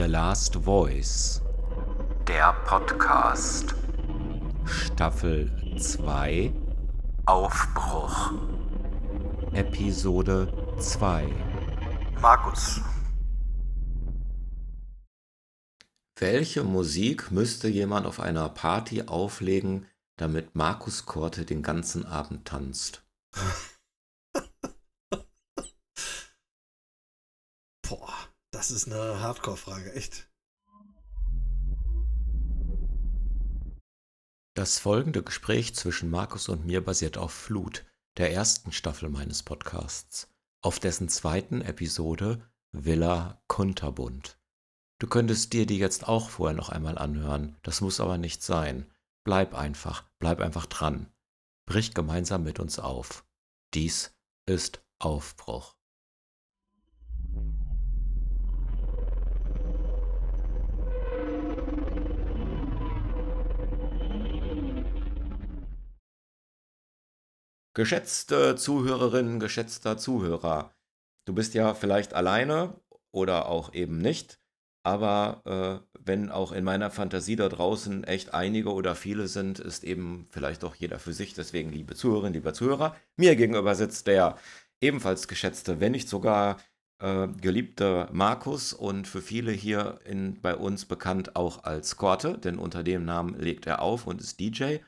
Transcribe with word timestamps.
The 0.00 0.06
Last 0.06 0.56
Voice. 0.56 1.42
Der 2.26 2.54
Podcast. 2.64 3.74
Staffel 4.64 5.52
2. 5.78 6.54
Aufbruch. 7.26 8.32
Episode 9.52 10.50
2. 10.78 11.28
Markus. 12.18 12.80
Welche 16.18 16.64
Musik 16.64 17.30
müsste 17.30 17.68
jemand 17.68 18.06
auf 18.06 18.20
einer 18.20 18.48
Party 18.48 19.02
auflegen, 19.02 19.86
damit 20.16 20.54
Markus 20.54 21.04
Korte 21.04 21.44
den 21.44 21.62
ganzen 21.62 22.06
Abend 22.06 22.48
tanzt? 22.48 23.04
Boah, 27.86 28.14
ist 28.70 28.86
eine 28.86 29.20
Hardcore-Frage, 29.20 29.92
echt. 29.94 30.28
Das 34.54 34.78
folgende 34.78 35.22
Gespräch 35.22 35.74
zwischen 35.74 36.10
Markus 36.10 36.48
und 36.48 36.66
mir 36.66 36.84
basiert 36.84 37.16
auf 37.16 37.32
Flut, 37.32 37.86
der 38.16 38.32
ersten 38.32 38.72
Staffel 38.72 39.08
meines 39.08 39.42
Podcasts, 39.42 40.28
auf 40.60 40.78
dessen 40.78 41.08
zweiten 41.08 41.62
Episode 41.62 42.42
Villa 42.72 43.42
Kunterbund. 43.48 44.38
Du 44.98 45.06
könntest 45.06 45.52
dir 45.52 45.66
die 45.66 45.78
jetzt 45.78 46.06
auch 46.06 46.28
vorher 46.28 46.56
noch 46.56 46.68
einmal 46.68 46.98
anhören, 46.98 47.56
das 47.62 47.80
muss 47.80 48.00
aber 48.00 48.18
nicht 48.18 48.42
sein. 48.42 48.90
Bleib 49.24 49.54
einfach, 49.54 50.04
bleib 50.18 50.40
einfach 50.40 50.66
dran. 50.66 51.10
Brich 51.66 51.94
gemeinsam 51.94 52.42
mit 52.42 52.60
uns 52.60 52.78
auf. 52.78 53.24
Dies 53.72 54.14
ist 54.46 54.82
Aufbruch. 54.98 55.79
Geschätzte 67.74 68.56
Zuhörerinnen, 68.56 69.38
geschätzter 69.38 69.96
Zuhörer, 69.96 70.74
du 71.24 71.32
bist 71.32 71.54
ja 71.54 71.72
vielleicht 71.74 72.14
alleine 72.14 72.74
oder 73.12 73.46
auch 73.48 73.72
eben 73.74 73.98
nicht, 73.98 74.40
aber 74.82 75.84
äh, 75.84 75.96
wenn 76.04 76.30
auch 76.30 76.50
in 76.50 76.64
meiner 76.64 76.90
Fantasie 76.90 77.36
da 77.36 77.48
draußen 77.48 78.02
echt 78.04 78.34
einige 78.34 78.72
oder 78.72 78.96
viele 78.96 79.28
sind, 79.28 79.60
ist 79.60 79.84
eben 79.84 80.26
vielleicht 80.30 80.64
auch 80.64 80.74
jeder 80.74 80.98
für 80.98 81.12
sich. 81.12 81.34
Deswegen, 81.34 81.70
liebe 81.70 81.94
Zuhörerinnen, 81.94 82.32
lieber 82.32 82.54
Zuhörer, 82.54 82.96
mir 83.16 83.36
gegenüber 83.36 83.76
sitzt 83.76 84.08
der 84.08 84.36
ebenfalls 84.80 85.28
geschätzte, 85.28 85.78
wenn 85.78 85.92
nicht 85.92 86.08
sogar 86.08 86.56
äh, 86.98 87.28
geliebte 87.28 88.08
Markus 88.10 88.72
und 88.72 89.06
für 89.06 89.22
viele 89.22 89.52
hier 89.52 90.00
in, 90.04 90.40
bei 90.40 90.56
uns 90.56 90.86
bekannt 90.86 91.36
auch 91.36 91.62
als 91.62 91.96
Korte, 91.96 92.36
denn 92.36 92.58
unter 92.58 92.82
dem 92.82 93.04
Namen 93.04 93.38
legt 93.38 93.66
er 93.66 93.80
auf 93.80 94.08
und 94.08 94.20
ist 94.20 94.40
DJ. 94.40 94.78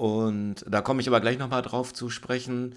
Und 0.00 0.64
da 0.66 0.80
komme 0.80 1.02
ich 1.02 1.08
aber 1.08 1.20
gleich 1.20 1.36
nochmal 1.36 1.60
drauf 1.60 1.92
zu 1.92 2.08
sprechen. 2.08 2.74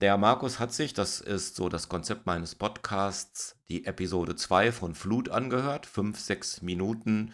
Der 0.00 0.18
Markus 0.18 0.58
hat 0.58 0.72
sich, 0.72 0.92
das 0.92 1.20
ist 1.20 1.54
so 1.54 1.68
das 1.68 1.88
Konzept 1.88 2.26
meines 2.26 2.56
Podcasts, 2.56 3.56
die 3.68 3.86
Episode 3.86 4.34
2 4.34 4.72
von 4.72 4.96
Flut 4.96 5.28
angehört. 5.28 5.86
Fünf, 5.86 6.18
sechs 6.18 6.62
Minuten. 6.62 7.32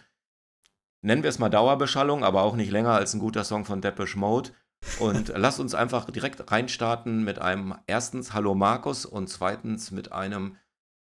Nennen 1.01 1.23
wir 1.23 1.29
es 1.31 1.39
mal 1.39 1.49
Dauerbeschallung, 1.49 2.23
aber 2.23 2.43
auch 2.43 2.55
nicht 2.55 2.69
länger 2.69 2.91
als 2.91 3.15
ein 3.15 3.19
guter 3.19 3.43
Song 3.43 3.65
von 3.65 3.81
Depeche 3.81 4.19
Mode. 4.19 4.51
Und 4.99 5.29
lass 5.35 5.59
uns 5.59 5.73
einfach 5.73 6.11
direkt 6.11 6.51
reinstarten 6.51 7.23
mit 7.23 7.39
einem 7.39 7.73
erstens 7.87 8.33
Hallo 8.33 8.53
Markus 8.53 9.07
und 9.07 9.27
zweitens 9.27 9.89
mit 9.89 10.11
einem 10.11 10.55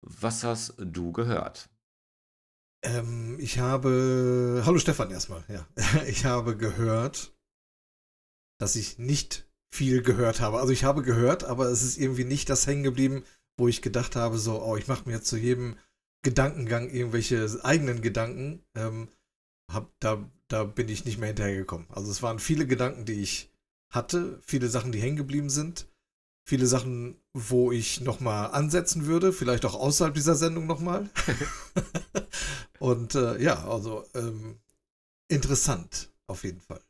Was 0.02 0.44
hast 0.44 0.74
du 0.78 1.10
gehört? 1.10 1.68
Ähm, 2.84 3.38
ich 3.40 3.58
habe. 3.58 4.62
Hallo 4.64 4.78
Stefan 4.78 5.10
erstmal, 5.10 5.44
ja. 5.48 5.66
Ich 6.06 6.24
habe 6.26 6.56
gehört, 6.56 7.32
dass 8.60 8.76
ich 8.76 8.98
nicht 8.98 9.48
viel 9.72 10.02
gehört 10.02 10.40
habe. 10.40 10.58
Also 10.60 10.72
ich 10.72 10.84
habe 10.84 11.02
gehört, 11.02 11.44
aber 11.44 11.66
es 11.66 11.82
ist 11.82 11.96
irgendwie 11.96 12.24
nicht 12.24 12.50
das 12.50 12.66
hängen 12.66 12.82
geblieben, 12.82 13.24
wo 13.56 13.68
ich 13.68 13.82
gedacht 13.82 14.16
habe, 14.16 14.38
so, 14.38 14.62
oh, 14.62 14.76
ich 14.76 14.86
mache 14.86 15.08
mir 15.08 15.16
jetzt 15.16 15.28
zu 15.28 15.36
jedem 15.36 15.76
Gedankengang 16.22 16.90
irgendwelche 16.90 17.48
eigenen 17.64 18.02
Gedanken. 18.02 18.62
Ähm, 18.74 19.08
hab, 19.72 19.90
da, 20.00 20.28
da 20.48 20.64
bin 20.64 20.88
ich 20.88 21.04
nicht 21.04 21.18
mehr 21.18 21.28
hinterhergekommen. 21.28 21.86
Also 21.90 22.10
es 22.10 22.22
waren 22.22 22.38
viele 22.38 22.66
Gedanken, 22.66 23.06
die 23.06 23.22
ich 23.22 23.50
hatte, 23.90 24.40
viele 24.44 24.68
Sachen, 24.68 24.92
die 24.92 25.00
hängen 25.00 25.16
geblieben 25.16 25.48
sind, 25.48 25.88
viele 26.46 26.66
Sachen, 26.66 27.16
wo 27.32 27.72
ich 27.72 28.02
nochmal 28.02 28.50
ansetzen 28.50 29.06
würde, 29.06 29.32
vielleicht 29.32 29.64
auch 29.64 29.74
außerhalb 29.74 30.14
dieser 30.14 30.34
Sendung 30.34 30.66
nochmal. 30.66 31.08
Und 32.78 33.14
äh, 33.14 33.40
ja, 33.42 33.66
also 33.66 34.04
ähm, 34.14 34.58
interessant 35.28 36.12
auf 36.26 36.44
jeden 36.44 36.60
Fall. 36.60 36.80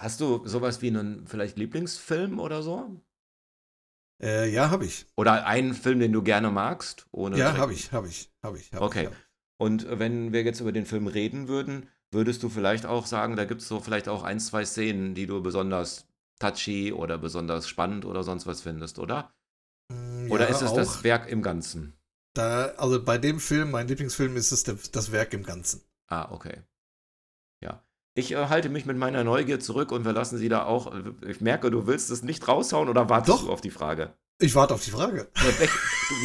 Hast 0.00 0.18
du 0.22 0.40
sowas 0.46 0.80
wie 0.80 0.88
einen 0.88 1.26
vielleicht 1.26 1.58
Lieblingsfilm 1.58 2.38
oder 2.38 2.62
so? 2.62 3.02
Äh, 4.22 4.50
ja, 4.50 4.70
habe 4.70 4.86
ich. 4.86 5.04
Oder 5.14 5.46
einen 5.46 5.74
Film, 5.74 6.00
den 6.00 6.12
du 6.12 6.22
gerne 6.22 6.50
magst? 6.50 7.06
Ja, 7.12 7.58
habe 7.58 7.74
ich, 7.74 7.92
habe 7.92 8.08
ich, 8.08 8.32
habe 8.42 8.58
ich. 8.58 8.72
Hab 8.72 8.80
okay. 8.80 9.02
Ich, 9.02 9.08
hab 9.08 9.16
Und 9.58 9.86
wenn 9.98 10.32
wir 10.32 10.42
jetzt 10.42 10.60
über 10.60 10.72
den 10.72 10.86
Film 10.86 11.06
reden 11.06 11.48
würden, 11.48 11.86
würdest 12.10 12.42
du 12.42 12.48
vielleicht 12.48 12.86
auch 12.86 13.04
sagen, 13.04 13.36
da 13.36 13.44
gibt 13.44 13.60
es 13.60 13.68
so 13.68 13.78
vielleicht 13.78 14.08
auch 14.08 14.22
ein, 14.22 14.40
zwei 14.40 14.64
Szenen, 14.64 15.14
die 15.14 15.26
du 15.26 15.42
besonders 15.42 16.06
touchy 16.38 16.94
oder 16.94 17.18
besonders 17.18 17.68
spannend 17.68 18.06
oder 18.06 18.22
sonst 18.22 18.46
was 18.46 18.62
findest, 18.62 18.98
oder? 18.98 19.34
Mm, 19.92 20.28
ja, 20.28 20.32
oder 20.32 20.48
ist 20.48 20.62
es 20.62 20.70
auch. 20.70 20.76
das 20.76 21.04
Werk 21.04 21.28
im 21.28 21.42
Ganzen? 21.42 21.92
Da, 22.32 22.68
also 22.78 23.04
bei 23.04 23.18
dem 23.18 23.38
Film, 23.38 23.70
mein 23.72 23.86
Lieblingsfilm, 23.86 24.34
ist 24.38 24.50
es 24.50 24.62
das 24.64 25.12
Werk 25.12 25.34
im 25.34 25.42
Ganzen. 25.42 25.82
Ah, 26.06 26.32
okay. 26.32 26.62
Ich 28.20 28.32
äh, 28.32 28.48
halte 28.48 28.68
mich 28.68 28.84
mit 28.84 28.98
meiner 28.98 29.24
Neugier 29.24 29.60
zurück 29.60 29.92
und 29.92 30.04
wir 30.04 30.12
lassen 30.12 30.36
sie 30.36 30.50
da 30.50 30.64
auch. 30.64 30.94
Äh, 30.94 31.30
ich 31.30 31.40
merke, 31.40 31.70
du 31.70 31.86
willst 31.86 32.10
es 32.10 32.22
nicht 32.22 32.46
raushauen 32.46 32.90
oder 32.90 33.08
wartest 33.08 33.38
Doch. 33.38 33.46
du 33.46 33.52
auf 33.52 33.62
die 33.62 33.70
Frage? 33.70 34.12
Ich 34.38 34.54
warte 34.54 34.74
auf 34.74 34.84
die 34.84 34.90
Frage. 34.90 35.30
Welch, 35.34 35.70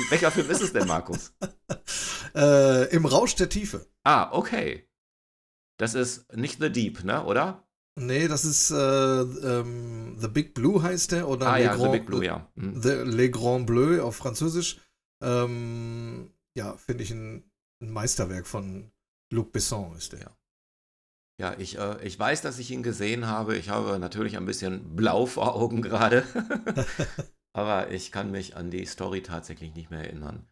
welcher 0.09 0.31
Film 0.31 0.49
ist 0.49 0.61
es 0.61 0.73
denn, 0.73 0.87
Markus? 0.87 1.33
äh, 2.35 2.93
Im 2.93 3.05
Rausch 3.05 3.35
der 3.35 3.47
Tiefe. 3.47 3.87
Ah, 4.03 4.29
okay. 4.33 4.89
Das 5.77 5.93
ist 5.93 6.35
nicht 6.35 6.61
The 6.61 6.69
Deep, 6.69 7.05
ne, 7.05 7.23
oder? 7.23 7.65
Nee, 7.97 8.27
das 8.27 8.43
ist 8.43 8.71
äh, 8.71 8.75
ähm, 8.75 10.17
The 10.19 10.27
Big 10.27 10.53
Blue 10.53 10.83
heißt 10.83 11.13
der. 11.13 11.29
Oder 11.29 11.47
ah, 11.47 11.57
Le 11.57 11.63
ja, 11.63 11.75
Grand, 11.75 11.93
The 11.93 11.99
Big 11.99 12.07
Blue, 12.07 12.25
ja. 12.25 12.51
Mhm. 12.55 12.81
The 12.81 12.89
Le 12.89 13.29
Grand 13.29 13.65
Bleu 13.65 14.01
auf 14.01 14.17
Französisch. 14.17 14.81
Ähm, 15.23 16.29
ja, 16.57 16.75
finde 16.75 17.03
ich 17.03 17.11
ein, 17.11 17.49
ein, 17.81 17.89
Meisterwerk 17.89 18.47
von 18.47 18.91
Luc 19.31 19.53
Besson 19.53 19.95
ist 19.95 20.11
der. 20.11 20.19
Ja. 20.19 20.37
Ja, 21.37 21.55
ich, 21.57 21.77
äh, 21.77 22.05
ich 22.05 22.17
weiß, 22.17 22.41
dass 22.41 22.59
ich 22.59 22.71
ihn 22.71 22.83
gesehen 22.83 23.27
habe. 23.27 23.57
Ich 23.57 23.69
habe 23.69 23.99
natürlich 23.99 24.37
ein 24.37 24.45
bisschen 24.45 24.95
blau 24.95 25.25
vor 25.25 25.55
Augen 25.55 25.81
gerade. 25.81 26.23
Aber 27.53 27.91
ich 27.91 28.11
kann 28.11 28.31
mich 28.31 28.55
an 28.55 28.71
die 28.71 28.85
Story 28.85 29.21
tatsächlich 29.21 29.75
nicht 29.75 29.89
mehr 29.89 30.01
erinnern. 30.01 30.45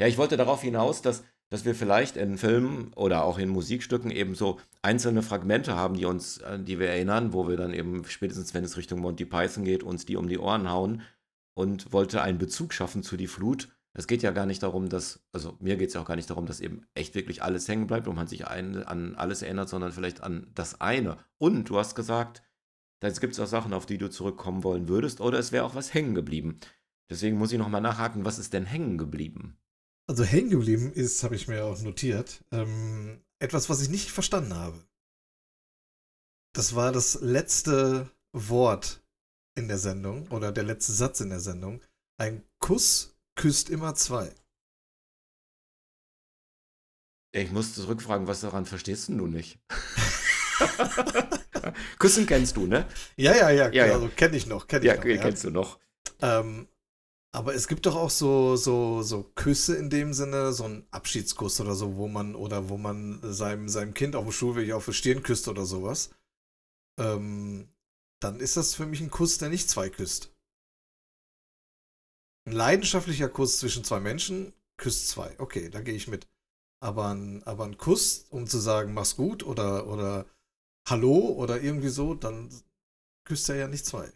Ja, 0.00 0.06
ich 0.06 0.18
wollte 0.18 0.36
darauf 0.36 0.62
hinaus, 0.62 1.00
dass, 1.02 1.24
dass 1.48 1.64
wir 1.64 1.74
vielleicht 1.74 2.16
in 2.16 2.38
Filmen 2.38 2.92
oder 2.94 3.24
auch 3.24 3.38
in 3.38 3.48
Musikstücken 3.48 4.10
eben 4.10 4.34
so 4.34 4.60
einzelne 4.82 5.22
Fragmente 5.22 5.74
haben, 5.74 5.94
die 5.94 6.04
uns, 6.04 6.42
an 6.42 6.64
die 6.64 6.78
wir 6.78 6.88
erinnern, 6.88 7.32
wo 7.32 7.48
wir 7.48 7.56
dann 7.56 7.72
eben 7.72 8.04
spätestens, 8.04 8.52
wenn 8.52 8.64
es 8.64 8.76
Richtung 8.76 9.00
Monty 9.00 9.24
Python 9.24 9.64
geht, 9.64 9.82
uns 9.82 10.06
die 10.06 10.16
um 10.16 10.28
die 10.28 10.38
Ohren 10.38 10.70
hauen 10.70 11.02
und 11.54 11.92
wollte 11.92 12.22
einen 12.22 12.38
Bezug 12.38 12.72
schaffen 12.72 13.02
zu 13.02 13.16
die 13.16 13.26
Flut 13.26 13.75
es 13.98 14.06
geht 14.06 14.22
ja 14.22 14.30
gar 14.30 14.44
nicht 14.44 14.62
darum, 14.62 14.90
dass, 14.90 15.20
also 15.32 15.56
mir 15.58 15.76
geht 15.76 15.88
es 15.88 15.94
ja 15.94 16.02
auch 16.02 16.06
gar 16.06 16.16
nicht 16.16 16.28
darum, 16.28 16.44
dass 16.44 16.60
eben 16.60 16.86
echt 16.92 17.14
wirklich 17.14 17.42
alles 17.42 17.66
hängen 17.66 17.86
bleibt 17.86 18.06
und 18.06 18.14
man 18.14 18.26
sich 18.26 18.46
ein, 18.46 18.82
an 18.84 19.14
alles 19.14 19.40
erinnert, 19.40 19.70
sondern 19.70 19.90
vielleicht 19.90 20.22
an 20.22 20.50
das 20.54 20.82
eine. 20.82 21.16
Und 21.38 21.70
du 21.70 21.78
hast 21.78 21.94
gesagt, 21.94 22.42
da 23.00 23.08
gibt 23.08 23.32
es 23.32 23.40
auch 23.40 23.46
Sachen, 23.46 23.72
auf 23.72 23.86
die 23.86 23.96
du 23.96 24.10
zurückkommen 24.10 24.64
wollen 24.64 24.88
würdest, 24.88 25.22
oder 25.22 25.38
es 25.38 25.50
wäre 25.50 25.64
auch 25.64 25.74
was 25.74 25.94
hängen 25.94 26.14
geblieben. 26.14 26.58
Deswegen 27.08 27.38
muss 27.38 27.52
ich 27.52 27.58
nochmal 27.58 27.80
nachhaken, 27.80 28.26
was 28.26 28.38
ist 28.38 28.52
denn 28.52 28.66
hängen 28.66 28.98
geblieben? 28.98 29.56
Also 30.06 30.24
hängen 30.24 30.50
geblieben 30.50 30.92
ist, 30.92 31.22
habe 31.24 31.34
ich 31.34 31.48
mir 31.48 31.64
auch 31.64 31.80
notiert, 31.80 32.44
ähm, 32.52 33.24
etwas, 33.38 33.70
was 33.70 33.80
ich 33.80 33.88
nicht 33.88 34.10
verstanden 34.10 34.54
habe. 34.54 34.86
Das 36.52 36.74
war 36.74 36.92
das 36.92 37.18
letzte 37.22 38.10
Wort 38.32 39.02
in 39.54 39.68
der 39.68 39.78
Sendung 39.78 40.28
oder 40.28 40.52
der 40.52 40.64
letzte 40.64 40.92
Satz 40.92 41.20
in 41.20 41.30
der 41.30 41.40
Sendung. 41.40 41.80
Ein 42.18 42.44
Kuss 42.58 43.15
küsst 43.36 43.70
immer 43.70 43.94
zwei. 43.94 44.34
Ich 47.32 47.52
muss 47.52 47.74
zurückfragen, 47.74 48.26
was 48.26 48.40
daran 48.40 48.66
verstehst 48.66 49.08
du 49.08 49.26
nicht? 49.26 49.60
Küssen 51.98 52.26
kennst 52.26 52.56
du, 52.56 52.66
ne? 52.66 52.88
Ja, 53.16 53.36
ja, 53.36 53.50
ja, 53.50 53.70
ja, 53.70 53.84
also 53.92 54.08
kenne 54.08 54.36
ich 54.36 54.46
noch, 54.46 54.66
kenn 54.66 54.82
ich 54.82 54.88
ja, 54.88 54.96
noch. 54.96 55.04
Ja, 55.04 55.18
kennst 55.18 55.44
du 55.44 55.50
noch. 55.50 55.78
Ähm, 56.20 56.66
aber 57.32 57.54
es 57.54 57.68
gibt 57.68 57.84
doch 57.84 57.96
auch 57.96 58.08
so, 58.08 58.56
so, 58.56 59.02
so 59.02 59.30
Küsse 59.34 59.76
in 59.76 59.90
dem 59.90 60.14
Sinne, 60.14 60.52
so 60.52 60.64
ein 60.64 60.86
Abschiedskuss 60.90 61.60
oder 61.60 61.74
so, 61.74 61.96
wo 61.96 62.08
man, 62.08 62.34
oder 62.34 62.70
wo 62.70 62.78
man 62.78 63.20
seinem, 63.22 63.68
seinem 63.68 63.92
Kind 63.92 64.16
auf 64.16 64.24
dem 64.24 64.32
Schulweg 64.32 64.72
auf 64.72 64.86
die 64.86 64.94
Stirn 64.94 65.22
küsst 65.22 65.48
oder 65.48 65.66
sowas. 65.66 66.08
Ähm, 66.98 67.68
dann 68.20 68.40
ist 68.40 68.56
das 68.56 68.74
für 68.74 68.86
mich 68.86 69.02
ein 69.02 69.10
Kuss, 69.10 69.36
der 69.36 69.50
nicht 69.50 69.68
zwei 69.68 69.90
küsst. 69.90 70.34
Ein 72.46 72.52
leidenschaftlicher 72.52 73.28
Kuss 73.28 73.58
zwischen 73.58 73.82
zwei 73.82 73.98
Menschen, 73.98 74.52
küsst 74.76 75.08
zwei. 75.08 75.34
Okay, 75.38 75.68
da 75.68 75.80
gehe 75.80 75.94
ich 75.94 76.06
mit. 76.06 76.28
Aber 76.80 77.08
ein, 77.08 77.42
aber 77.42 77.64
ein 77.64 77.76
Kuss, 77.76 78.26
um 78.30 78.46
zu 78.46 78.58
sagen, 78.58 78.94
mach's 78.94 79.16
gut 79.16 79.42
oder, 79.42 79.88
oder 79.88 80.26
Hallo 80.88 81.30
oder 81.30 81.60
irgendwie 81.60 81.88
so, 81.88 82.14
dann 82.14 82.48
küsst 83.24 83.48
er 83.48 83.56
ja 83.56 83.66
nicht 83.66 83.84
zwei. 83.84 84.12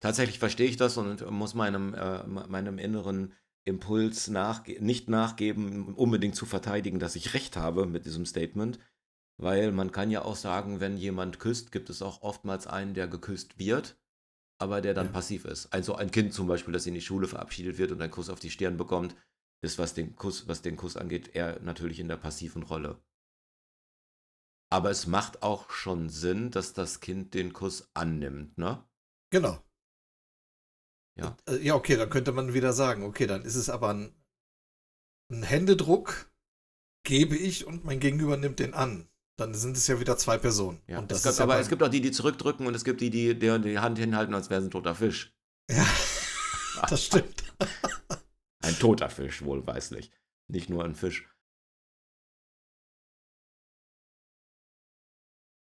Tatsächlich 0.00 0.38
verstehe 0.38 0.68
ich 0.68 0.76
das 0.76 0.96
und 0.96 1.28
muss 1.28 1.54
meinem, 1.54 1.94
äh, 1.94 2.24
meinem 2.24 2.78
inneren 2.78 3.32
Impuls 3.64 4.28
nachge 4.28 4.80
nicht 4.80 5.08
nachgeben, 5.08 5.94
unbedingt 5.94 6.36
zu 6.36 6.46
verteidigen, 6.46 7.00
dass 7.00 7.16
ich 7.16 7.34
recht 7.34 7.56
habe 7.56 7.86
mit 7.86 8.06
diesem 8.06 8.26
Statement. 8.26 8.78
Weil 9.38 9.72
man 9.72 9.90
kann 9.90 10.12
ja 10.12 10.22
auch 10.22 10.36
sagen, 10.36 10.78
wenn 10.78 10.96
jemand 10.96 11.40
küsst, 11.40 11.72
gibt 11.72 11.90
es 11.90 12.00
auch 12.00 12.22
oftmals 12.22 12.68
einen, 12.68 12.94
der 12.94 13.08
geküsst 13.08 13.58
wird, 13.58 13.98
aber 14.58 14.80
der 14.80 14.94
dann 14.94 15.06
Ja. 15.06 15.12
passiv 15.12 15.44
ist. 15.44 15.72
Also 15.72 15.94
ein 15.96 16.10
Kind 16.10 16.32
zum 16.34 16.46
Beispiel, 16.46 16.72
das 16.72 16.86
in 16.86 16.94
die 16.94 17.00
Schule 17.00 17.28
verabschiedet 17.28 17.78
wird 17.78 17.92
und 17.92 18.00
einen 18.02 18.10
Kuss 18.12 18.30
auf 18.30 18.40
die 18.40 18.50
Stirn 18.50 18.76
bekommt, 18.76 19.16
ist, 19.62 19.78
was 19.78 19.94
den 19.94 20.16
Kuss, 20.16 20.48
was 20.48 20.62
den 20.62 20.76
Kuss 20.76 20.96
angeht, 20.96 21.34
eher 21.34 21.60
natürlich 21.62 22.00
in 22.00 22.08
der 22.08 22.16
passiven 22.16 22.62
Rolle. 22.62 23.00
Aber 24.70 24.90
es 24.92 25.08
macht 25.08 25.42
auch 25.42 25.70
schon 25.70 26.08
Sinn, 26.08 26.52
dass 26.52 26.72
das 26.72 27.00
Kind 27.00 27.34
den 27.34 27.52
Kuss 27.52 27.90
annimmt, 27.94 28.56
ne? 28.58 28.84
Genau. 29.30 29.62
Ja. 31.16 31.36
Äh, 31.48 31.56
Ja, 31.56 31.74
okay, 31.74 31.96
dann 31.96 32.10
könnte 32.10 32.30
man 32.32 32.54
wieder 32.54 32.72
sagen, 32.72 33.02
okay, 33.04 33.26
dann 33.26 33.42
ist 33.44 33.56
es 33.56 33.68
aber 33.68 33.92
ein, 33.92 34.14
ein 35.30 35.44
Händedruck, 35.44 36.32
gebe 37.04 37.36
ich 37.36 37.66
und 37.66 37.84
mein 37.84 38.00
Gegenüber 38.00 38.36
nimmt 38.36 38.60
den 38.60 38.74
an. 38.74 39.08
Dann 39.36 39.52
sind 39.54 39.76
es 39.76 39.86
ja 39.86 40.00
wieder 40.00 40.16
zwei 40.16 40.38
Personen. 40.38 40.80
Ja, 40.86 40.98
und 40.98 41.12
es 41.12 41.22
das 41.22 41.22
gibt, 41.22 41.32
ist 41.32 41.38
ja 41.38 41.44
aber 41.44 41.54
beim- 41.54 41.62
es 41.62 41.68
gibt 41.68 41.82
auch 41.82 41.88
die, 41.88 42.00
die 42.00 42.10
zurückdrücken 42.10 42.66
und 42.66 42.74
es 42.74 42.84
gibt 42.84 43.00
die, 43.00 43.10
die, 43.10 43.38
die 43.38 43.60
die 43.60 43.78
Hand 43.78 43.98
hinhalten, 43.98 44.34
als 44.34 44.48
wäre 44.50 44.60
es 44.60 44.66
ein 44.66 44.70
toter 44.70 44.94
Fisch. 44.94 45.34
Ja, 45.70 45.86
das 46.88 47.04
stimmt. 47.04 47.44
Ein 48.62 48.74
toter 48.80 49.08
Fisch, 49.10 49.42
wohlweislich. 49.44 50.10
Nicht 50.48 50.68
nur 50.70 50.84
ein 50.84 50.96
Fisch. 50.96 51.28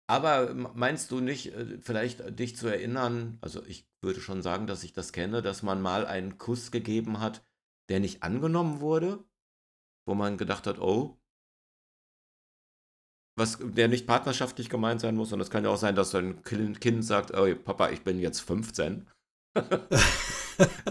Aber 0.07 0.53
meinst 0.55 1.11
du 1.13 1.21
nicht, 1.21 1.55
äh, 1.55 1.79
vielleicht 1.81 2.39
dich 2.39 2.57
zu 2.57 2.67
erinnern, 2.67 3.39
also 3.41 3.65
ich 3.65 3.89
würde 4.03 4.21
schon 4.21 4.43
sagen, 4.43 4.67
dass 4.67 4.83
ich 4.83 4.93
das 4.93 5.13
kenne, 5.13 5.41
dass 5.41 5.63
man 5.63 5.81
mal 5.81 6.05
einen 6.07 6.37
Kuss 6.37 6.71
gegeben 6.73 7.21
hat, 7.21 7.43
der 7.89 8.01
nicht 8.01 8.23
angenommen 8.23 8.81
wurde? 8.81 9.25
Wo 10.07 10.15
man 10.15 10.37
gedacht 10.37 10.67
hat, 10.67 10.81
oh, 10.81 11.20
was, 13.37 13.59
der 13.61 13.89
nicht 13.89 14.07
partnerschaftlich 14.07 14.69
gemeint 14.69 15.01
sein 15.01 15.17
muss, 15.17 15.33
und 15.33 15.41
es 15.41 15.51
kann 15.51 15.65
ja 15.65 15.71
auch 15.71 15.77
sein, 15.77 15.95
dass 15.95 16.15
ein 16.15 16.43
Kind 16.43 16.81
Kind 16.81 17.05
sagt, 17.05 17.37
oh, 17.37 17.55
Papa, 17.55 17.91
ich 17.91 18.03
bin 18.03 18.19
jetzt 18.19 18.41
15. 18.41 19.07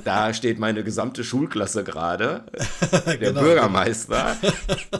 da 0.04 0.34
steht 0.34 0.60
meine 0.60 0.84
gesamte 0.84 1.24
Schulklasse 1.24 1.84
gerade. 1.84 2.46
Der 3.06 3.18
Genau, 3.18 3.42
Bürgermeister. 3.42 4.38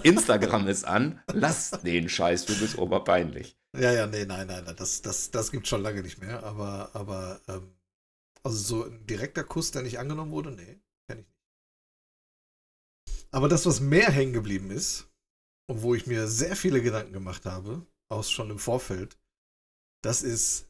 Instagram 0.04 0.68
ist 0.68 0.86
an. 0.86 1.22
Lass 1.34 1.72
den 1.84 2.08
Scheiß, 2.08 2.46
du 2.46 2.58
bist 2.58 2.78
oberpeinlich. 2.78 3.58
Ja, 3.78 3.92
ja, 3.92 4.08
nee, 4.08 4.26
nein, 4.26 4.48
nein, 4.48 4.64
nein, 4.66 4.76
das, 4.78 5.02
das, 5.02 5.32
das 5.32 5.52
gibt 5.52 5.68
schon 5.68 5.82
lange 5.82 6.02
nicht 6.02 6.20
mehr. 6.22 6.44
Aber, 6.44 6.92
aber, 6.94 7.42
ähm, 7.48 7.76
also 8.44 8.58
so 8.58 8.86
ein 8.86 9.06
direkter 9.06 9.44
Kuss, 9.44 9.72
der 9.72 9.82
nicht 9.84 10.00
angenommen 10.00 10.32
wurde, 10.32 10.52
nee, 10.52 10.80
kenne 11.08 11.22
ich 11.22 11.28
nicht. 11.28 11.40
Aber 13.32 13.50
das, 13.50 13.66
was 13.66 13.80
mehr 13.80 14.10
hängen 14.10 14.34
geblieben 14.34 14.72
ist, 14.72 15.09
und 15.70 15.84
wo 15.84 15.94
ich 15.94 16.08
mir 16.08 16.28
sehr 16.28 16.56
viele 16.56 16.82
Gedanken 16.82 17.14
gemacht 17.14 17.46
habe, 17.46 17.86
auch 18.10 18.24
schon 18.24 18.50
im 18.50 18.58
Vorfeld, 18.58 19.18
das 20.04 20.24
ist, 20.24 20.68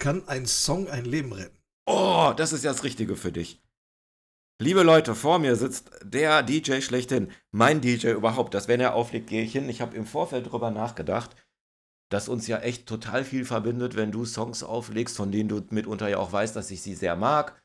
kann 0.00 0.26
ein 0.26 0.46
Song 0.46 0.88
ein 0.88 1.04
Leben 1.04 1.32
retten? 1.32 1.58
Oh, 1.86 2.32
das 2.36 2.52
ist 2.52 2.64
ja 2.64 2.72
das 2.72 2.82
Richtige 2.82 3.14
für 3.16 3.30
dich. 3.30 3.62
Liebe 4.60 4.82
Leute, 4.82 5.14
vor 5.14 5.38
mir 5.38 5.54
sitzt 5.54 5.90
der 6.02 6.42
DJ 6.42 6.80
schlechthin. 6.80 7.30
Mein 7.50 7.80
DJ 7.80 8.08
überhaupt. 8.08 8.52
Dass 8.52 8.68
wenn 8.68 8.80
er 8.80 8.94
auflegt, 8.94 9.28
gehe 9.28 9.42
ich 9.42 9.52
hin. 9.52 9.68
Ich 9.68 9.80
habe 9.80 9.96
im 9.96 10.04
Vorfeld 10.06 10.50
drüber 10.50 10.70
nachgedacht, 10.70 11.34
dass 12.10 12.28
uns 12.28 12.46
ja 12.46 12.58
echt 12.58 12.86
total 12.86 13.24
viel 13.24 13.44
verbindet, 13.44 13.96
wenn 13.96 14.12
du 14.12 14.26
Songs 14.26 14.62
auflegst, 14.62 15.16
von 15.16 15.32
denen 15.32 15.48
du 15.48 15.62
mitunter 15.70 16.08
ja 16.08 16.18
auch 16.18 16.32
weißt, 16.32 16.54
dass 16.56 16.70
ich 16.70 16.82
sie 16.82 16.94
sehr 16.94 17.16
mag. 17.16 17.62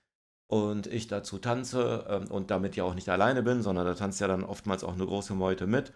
Und 0.47 0.87
ich 0.87 1.07
dazu 1.07 1.39
tanze 1.39 2.05
ähm, 2.07 2.31
und 2.31 2.51
damit 2.51 2.75
ja 2.75 2.83
auch 2.83 2.93
nicht 2.93 3.09
alleine 3.09 3.41
bin, 3.41 3.63
sondern 3.63 3.87
da 3.87 3.95
tanzt 3.95 4.21
ja 4.21 4.27
dann 4.27 4.43
oftmals 4.43 4.83
auch 4.83 4.93
eine 4.93 5.05
große 5.05 5.33
Meute 5.33 5.65
mit. 5.65 5.91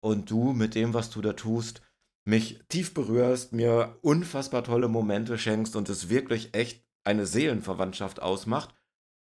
Und 0.00 0.30
du 0.30 0.52
mit 0.52 0.74
dem, 0.74 0.94
was 0.94 1.10
du 1.10 1.20
da 1.20 1.32
tust, 1.32 1.82
mich 2.24 2.60
tief 2.68 2.92
berührst, 2.92 3.52
mir 3.52 3.98
unfassbar 4.02 4.64
tolle 4.64 4.88
Momente 4.88 5.38
schenkst 5.38 5.76
und 5.76 5.88
es 5.88 6.08
wirklich 6.08 6.54
echt 6.54 6.84
eine 7.04 7.24
Seelenverwandtschaft 7.24 8.20
ausmacht. 8.20 8.74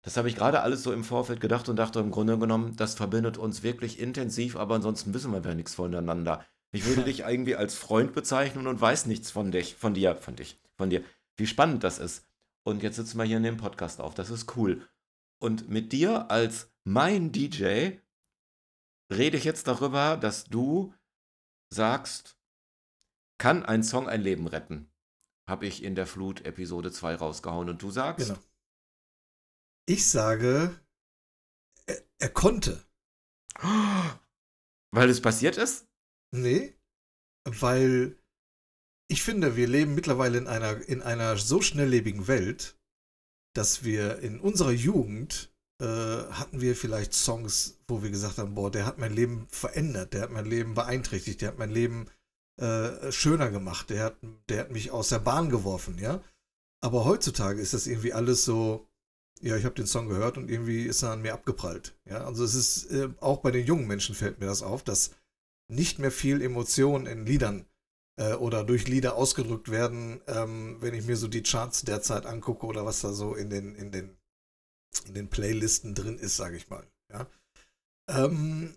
Das 0.02 0.16
habe 0.16 0.28
ich 0.28 0.36
gerade 0.36 0.62
alles 0.62 0.82
so 0.82 0.92
im 0.92 1.04
Vorfeld 1.04 1.40
gedacht 1.40 1.68
und 1.68 1.76
dachte 1.76 2.00
im 2.00 2.10
Grunde 2.10 2.38
genommen, 2.38 2.76
das 2.76 2.94
verbindet 2.94 3.36
uns 3.36 3.62
wirklich 3.62 3.98
intensiv, 3.98 4.56
aber 4.56 4.76
ansonsten 4.76 5.12
wissen 5.12 5.32
wir 5.32 5.42
ja 5.42 5.54
nichts 5.54 5.74
voneinander. 5.74 6.44
Ich 6.72 6.86
würde 6.86 7.02
dich 7.04 7.20
irgendwie 7.20 7.56
als 7.56 7.74
Freund 7.74 8.14
bezeichnen 8.14 8.66
und 8.66 8.80
weiß 8.80 9.06
nichts 9.06 9.30
von 9.30 9.50
dich, 9.50 9.74
von 9.74 9.94
dir, 9.94 10.16
von 10.16 10.36
dich, 10.36 10.58
von 10.76 10.88
dir. 10.88 11.02
Wie 11.36 11.46
spannend 11.46 11.84
das 11.84 11.98
ist. 11.98 12.26
Und 12.64 12.82
jetzt 12.82 12.96
sitzen 12.96 13.18
wir 13.18 13.24
hier 13.24 13.36
in 13.36 13.42
dem 13.42 13.56
Podcast 13.56 14.00
auf. 14.00 14.14
Das 14.14 14.30
ist 14.30 14.56
cool. 14.56 14.86
Und 15.40 15.68
mit 15.68 15.92
dir 15.92 16.30
als 16.30 16.70
mein 16.84 17.32
DJ 17.32 17.92
rede 19.12 19.36
ich 19.36 19.44
jetzt 19.44 19.66
darüber, 19.66 20.16
dass 20.16 20.44
du 20.44 20.94
sagst, 21.72 22.36
kann 23.40 23.64
ein 23.64 23.82
Song 23.82 24.08
ein 24.08 24.20
Leben 24.22 24.46
retten? 24.46 24.90
Habe 25.48 25.66
ich 25.66 25.82
in 25.82 25.94
der 25.94 26.06
Flut 26.06 26.44
Episode 26.44 26.90
2 26.92 27.14
rausgehauen. 27.14 27.68
Und 27.68 27.82
du 27.82 27.90
sagst, 27.90 28.28
Genau. 28.28 28.40
Ich 29.88 30.06
sage, 30.10 30.78
er, 31.86 32.02
er 32.18 32.28
konnte. 32.28 32.84
weil 34.92 35.08
es 35.08 35.22
passiert 35.22 35.56
ist? 35.56 35.86
Nee, 36.34 36.76
weil 37.46 38.18
ich 39.10 39.22
finde, 39.22 39.56
wir 39.56 39.66
leben 39.66 39.94
mittlerweile 39.94 40.36
in 40.36 40.46
einer, 40.46 40.86
in 40.86 41.00
einer 41.00 41.38
so 41.38 41.62
schnelllebigen 41.62 42.26
Welt, 42.28 42.78
dass 43.56 43.82
wir 43.82 44.18
in 44.18 44.38
unserer 44.40 44.72
Jugend 44.72 45.50
äh, 45.80 45.86
hatten 45.86 46.60
wir 46.60 46.74
vielleicht 46.74 47.14
Songs, 47.14 47.78
wo 47.86 48.02
wir 48.02 48.10
gesagt 48.10 48.38
haben, 48.38 48.54
boah, 48.54 48.70
der 48.70 48.86
hat 48.86 48.98
mein 48.98 49.12
Leben 49.12 49.46
verändert, 49.50 50.12
der 50.12 50.22
hat 50.22 50.30
mein 50.32 50.46
Leben 50.46 50.74
beeinträchtigt, 50.74 51.40
der 51.40 51.48
hat 51.48 51.58
mein 51.58 51.70
Leben 51.70 52.06
äh, 52.60 53.12
schöner 53.12 53.50
gemacht, 53.50 53.90
der 53.90 54.04
hat, 54.04 54.16
der 54.48 54.60
hat 54.60 54.70
mich 54.72 54.90
aus 54.90 55.08
der 55.10 55.20
Bahn 55.20 55.50
geworfen, 55.50 55.98
ja. 55.98 56.20
Aber 56.80 57.04
heutzutage 57.04 57.60
ist 57.60 57.74
das 57.74 57.86
irgendwie 57.86 58.12
alles 58.12 58.44
so, 58.44 58.88
ja, 59.40 59.56
ich 59.56 59.64
habe 59.64 59.74
den 59.74 59.86
Song 59.86 60.08
gehört 60.08 60.36
und 60.36 60.50
irgendwie 60.50 60.84
ist 60.84 61.02
er 61.02 61.12
an 61.12 61.22
mir 61.22 61.34
abgeprallt. 61.34 61.96
Ja, 62.04 62.24
also 62.24 62.44
es 62.44 62.54
ist 62.54 62.90
äh, 62.90 63.08
auch 63.20 63.38
bei 63.38 63.50
den 63.50 63.66
jungen 63.66 63.86
Menschen 63.86 64.14
fällt 64.14 64.40
mir 64.40 64.46
das 64.46 64.62
auf, 64.62 64.82
dass 64.82 65.12
nicht 65.68 65.98
mehr 65.98 66.10
viel 66.10 66.42
Emotion 66.42 67.06
in 67.06 67.26
Liedern 67.26 67.66
äh, 68.16 68.34
oder 68.34 68.64
durch 68.64 68.88
Lieder 68.88 69.16
ausgedrückt 69.16 69.70
werden, 69.70 70.20
ähm, 70.26 70.78
wenn 70.80 70.94
ich 70.94 71.06
mir 71.06 71.16
so 71.16 71.28
die 71.28 71.42
Charts 71.42 71.82
derzeit 71.82 72.26
angucke 72.26 72.66
oder 72.66 72.84
was 72.84 73.00
da 73.00 73.12
so 73.12 73.34
in 73.34 73.50
den, 73.50 73.74
in 73.74 73.92
den, 73.92 74.16
in 75.06 75.14
den 75.14 75.28
Playlisten 75.28 75.94
drin 75.94 76.18
ist, 76.18 76.36
sage 76.36 76.56
ich 76.56 76.68
mal. 76.68 76.86
Ja. 77.12 77.26
Ähm, 78.08 78.74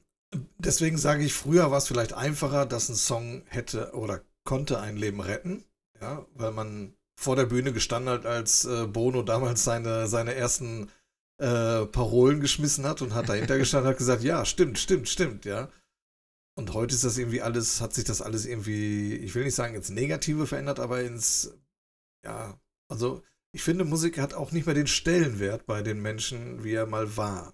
deswegen 0.58 0.98
sage 0.98 1.24
ich, 1.24 1.34
früher 1.34 1.72
war 1.72 1.78
es 1.78 1.88
vielleicht 1.88 2.14
einfacher, 2.14 2.66
dass 2.66 2.90
ein 2.90 2.96
Song 2.96 3.44
hätte 3.48 3.94
oder 3.94 4.22
konnte 4.44 4.80
ein 4.80 4.98
Leben 4.98 5.22
retten, 5.22 5.64
ja, 6.00 6.26
weil 6.34 6.52
man 6.52 6.94
vor 7.16 7.36
der 7.36 7.46
Bühne 7.46 7.74
gestanden 7.74 8.12
hat, 8.12 8.26
als 8.26 8.66
äh, 8.66 8.88
Bono 8.88 9.22
damals 9.22 9.64
seine, 9.64 10.08
seine 10.08 10.34
ersten 10.34 10.90
äh, 11.38 11.86
Parolen 11.86 12.40
geschmissen 12.42 12.86
hat 12.86 13.02
und 13.02 13.14
hat 13.14 13.30
dahinter 13.30 13.58
gestanden 13.60 13.88
und 13.88 13.92
hat 13.92 14.00
gesagt, 14.00 14.24
ja, 14.24 14.46
stimmt, 14.46 14.80
stimmt, 14.80 15.08
stimmt, 15.08 15.46
ja. 15.46 15.70
Und 16.58 16.74
heute 16.74 16.94
ist 16.96 17.04
das 17.04 17.18
irgendwie 17.18 17.42
alles, 17.42 17.80
hat 17.80 17.94
sich 17.94 18.04
das 18.04 18.22
alles 18.22 18.46
irgendwie, 18.46 19.16
ich 19.16 19.34
will 19.36 19.46
nicht 19.46 19.56
sagen 19.56 19.76
ins 19.76 19.90
Negative 19.90 20.48
verändert, 20.48 20.80
aber 20.80 21.02
ins, 21.02 21.54
ja, 22.26 22.60
also 22.90 23.24
ich 23.54 23.64
finde, 23.64 23.84
Musik 23.84 24.18
hat 24.18 24.34
auch 24.34 24.52
nicht 24.52 24.66
mehr 24.66 24.76
den 24.76 24.88
Stellenwert 24.88 25.66
bei 25.66 25.82
den 25.82 26.02
Menschen, 26.02 26.64
wie 26.64 26.74
er 26.74 26.86
mal 26.86 27.18
war. 27.18 27.54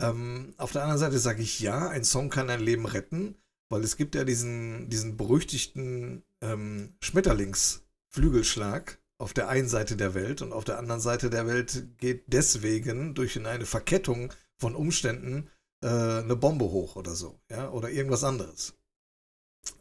Ähm, 0.00 0.54
auf 0.58 0.72
der 0.72 0.82
anderen 0.82 1.00
Seite 1.00 1.18
sage 1.18 1.42
ich 1.42 1.60
ja, 1.60 1.88
ein 1.88 2.04
Song 2.04 2.28
kann 2.28 2.50
ein 2.50 2.60
Leben 2.60 2.86
retten, 2.86 3.36
weil 3.70 3.82
es 3.82 3.96
gibt 3.96 4.14
ja 4.14 4.24
diesen, 4.24 4.90
diesen 4.90 5.16
berüchtigten 5.16 6.22
ähm, 6.42 6.96
Schmetterlingsflügelschlag 7.00 9.00
auf 9.18 9.32
der 9.32 9.48
einen 9.48 9.68
Seite 9.68 9.96
der 9.96 10.14
Welt 10.14 10.42
und 10.42 10.52
auf 10.52 10.64
der 10.64 10.78
anderen 10.78 11.00
Seite 11.00 11.30
der 11.30 11.46
Welt 11.46 11.96
geht 11.96 12.24
deswegen 12.26 13.14
durch 13.14 13.38
eine 13.38 13.64
Verkettung 13.64 14.34
von 14.58 14.74
Umständen 14.74 15.48
äh, 15.82 15.88
eine 15.88 16.36
Bombe 16.36 16.66
hoch 16.66 16.96
oder 16.96 17.14
so, 17.14 17.40
ja, 17.50 17.70
oder 17.70 17.90
irgendwas 17.90 18.24
anderes. 18.24 18.74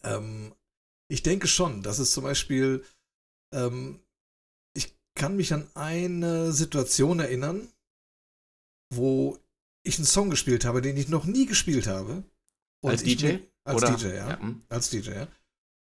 Ähm, 0.04 0.54
ich 1.10 1.24
denke 1.24 1.48
schon, 1.48 1.84
dass 1.84 2.00
es 2.00 2.12
zum 2.12 2.24
Beispiel, 2.24 2.84
ähm, 3.54 4.00
kann 5.16 5.36
mich 5.36 5.54
an 5.54 5.68
eine 5.76 6.52
Situation 6.52 7.20
erinnern, 7.20 7.68
wo 8.94 9.38
ich 9.84 9.98
einen 9.98 10.06
Song 10.06 10.30
gespielt 10.30 10.66
habe, 10.66 10.82
den 10.82 10.98
ich 10.98 11.08
noch 11.08 11.26
nie 11.26 11.46
gespielt 11.46 11.88
habe. 11.88 12.24
Und 12.82 12.92
Als 12.92 13.04
DJ? 13.04 13.26
Mir, 13.26 13.40
als 13.64 13.78
Oder- 13.84 13.96
DJ, 13.96 14.08
ja. 14.16 14.40
hm. 14.40 14.62
Als 14.70 14.90
DJ, 14.90 15.12
ja. 15.12 15.28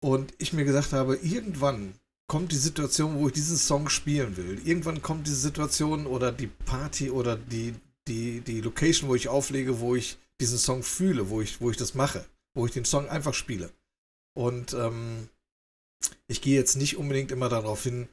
Und 0.03 0.33
ich 0.37 0.53
mir 0.53 0.65
gesagt 0.65 0.93
habe, 0.93 1.15
irgendwann 1.17 1.93
kommt 2.27 2.51
die 2.51 2.57
Situation, 2.57 3.15
wo 3.19 3.27
ich 3.27 3.33
diesen 3.33 3.57
Song 3.57 3.89
spielen 3.89 4.37
will. 4.37 4.61
Irgendwann 4.65 5.01
kommt 5.01 5.27
diese 5.27 5.35
Situation 5.37 6.07
oder 6.07 6.31
die 6.31 6.47
Party 6.47 7.09
oder 7.09 7.35
die, 7.35 7.75
die, 8.07 8.41
die 8.41 8.61
Location, 8.61 9.09
wo 9.09 9.15
ich 9.15 9.27
auflege, 9.27 9.79
wo 9.79 9.95
ich 9.95 10.17
diesen 10.41 10.57
Song 10.57 10.83
fühle, 10.83 11.29
wo 11.29 11.41
ich, 11.41 11.61
wo 11.61 11.69
ich 11.71 11.77
das 11.77 11.93
mache, 11.93 12.25
wo 12.55 12.65
ich 12.65 12.73
den 12.73 12.85
Song 12.85 13.07
einfach 13.09 13.33
spiele. 13.33 13.71
Und 14.35 14.73
ähm, 14.73 15.29
ich 16.27 16.41
gehe 16.41 16.55
jetzt 16.57 16.75
nicht 16.75 16.97
unbedingt 16.97 17.31
immer 17.31 17.49
darauf 17.49 17.83
hin, 17.83 18.07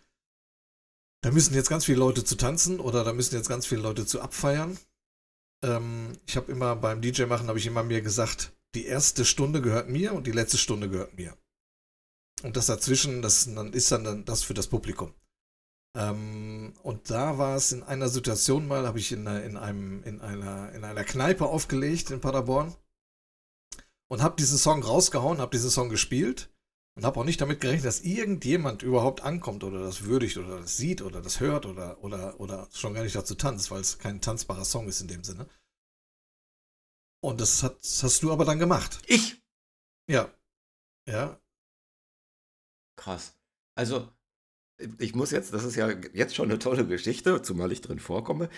da 1.22 1.30
müssen 1.30 1.54
jetzt 1.54 1.70
ganz 1.70 1.84
viele 1.84 1.98
Leute 1.98 2.24
zu 2.24 2.36
tanzen 2.36 2.80
oder 2.80 3.04
da 3.04 3.12
müssen 3.12 3.36
jetzt 3.36 3.48
ganz 3.48 3.66
viele 3.66 3.80
Leute 3.80 4.04
zu 4.04 4.20
abfeiern. 4.20 4.78
Ähm, 5.64 6.18
ich 6.26 6.36
habe 6.36 6.50
immer 6.50 6.76
beim 6.76 7.00
DJ 7.00 7.24
machen, 7.24 7.48
habe 7.48 7.58
ich 7.58 7.66
immer 7.66 7.84
mir 7.84 8.02
gesagt, 8.02 8.52
die 8.74 8.86
erste 8.86 9.24
Stunde 9.24 9.62
gehört 9.62 9.88
mir 9.88 10.12
und 10.14 10.26
die 10.26 10.32
letzte 10.32 10.58
Stunde 10.58 10.90
gehört 10.90 11.16
mir. 11.16 11.36
Und 12.42 12.56
das 12.56 12.66
dazwischen, 12.66 13.22
das 13.22 13.44
dann 13.54 13.72
ist 13.72 13.92
dann 13.92 14.24
das 14.24 14.42
für 14.42 14.54
das 14.54 14.66
Publikum. 14.66 15.14
Ähm, 15.96 16.74
und 16.82 17.10
da 17.10 17.38
war 17.38 17.54
es 17.54 17.70
in 17.70 17.84
einer 17.84 18.08
Situation 18.08 18.66
mal, 18.66 18.86
habe 18.86 18.98
ich 18.98 19.12
in, 19.12 19.26
in, 19.26 19.56
einem, 19.56 20.02
in, 20.02 20.20
einer, 20.20 20.72
in 20.72 20.84
einer 20.84 21.04
Kneipe 21.04 21.46
aufgelegt 21.46 22.10
in 22.10 22.20
Paderborn 22.20 22.74
und 24.10 24.22
habe 24.22 24.36
diesen 24.36 24.58
Song 24.58 24.82
rausgehauen, 24.82 25.38
habe 25.38 25.52
diesen 25.52 25.70
Song 25.70 25.88
gespielt 25.88 26.51
und 26.94 27.04
habe 27.04 27.20
auch 27.20 27.24
nicht 27.24 27.40
damit 27.40 27.60
gerechnet, 27.60 27.86
dass 27.86 28.00
irgendjemand 28.00 28.82
überhaupt 28.82 29.22
ankommt 29.22 29.64
oder 29.64 29.80
das 29.80 30.04
würdigt 30.04 30.36
oder 30.36 30.60
das 30.60 30.76
sieht 30.76 31.00
oder 31.02 31.22
das 31.22 31.40
hört 31.40 31.64
oder, 31.66 32.02
oder, 32.04 32.38
oder 32.38 32.68
schon 32.72 32.94
gar 32.94 33.02
nicht 33.02 33.16
dazu 33.16 33.34
tanzt, 33.34 33.70
weil 33.70 33.80
es 33.80 33.98
kein 33.98 34.20
tanzbarer 34.20 34.64
Song 34.64 34.88
ist 34.88 35.00
in 35.00 35.08
dem 35.08 35.24
Sinne. 35.24 35.48
Und 37.24 37.40
das, 37.40 37.62
hat, 37.62 37.78
das 37.80 38.02
hast 38.02 38.22
du 38.22 38.32
aber 38.32 38.44
dann 38.44 38.58
gemacht. 38.58 39.00
Ich? 39.06 39.42
Ja. 40.10 40.34
Ja. 41.08 41.40
Krass. 42.96 43.38
Also, 43.74 44.12
ich 44.98 45.14
muss 45.14 45.30
jetzt, 45.30 45.54
das 45.54 45.64
ist 45.64 45.76
ja 45.76 45.88
jetzt 46.12 46.34
schon 46.34 46.50
eine 46.50 46.58
tolle 46.58 46.86
Geschichte, 46.86 47.40
zumal 47.42 47.72
ich 47.72 47.80
drin 47.80 48.00
vorkomme. 48.00 48.50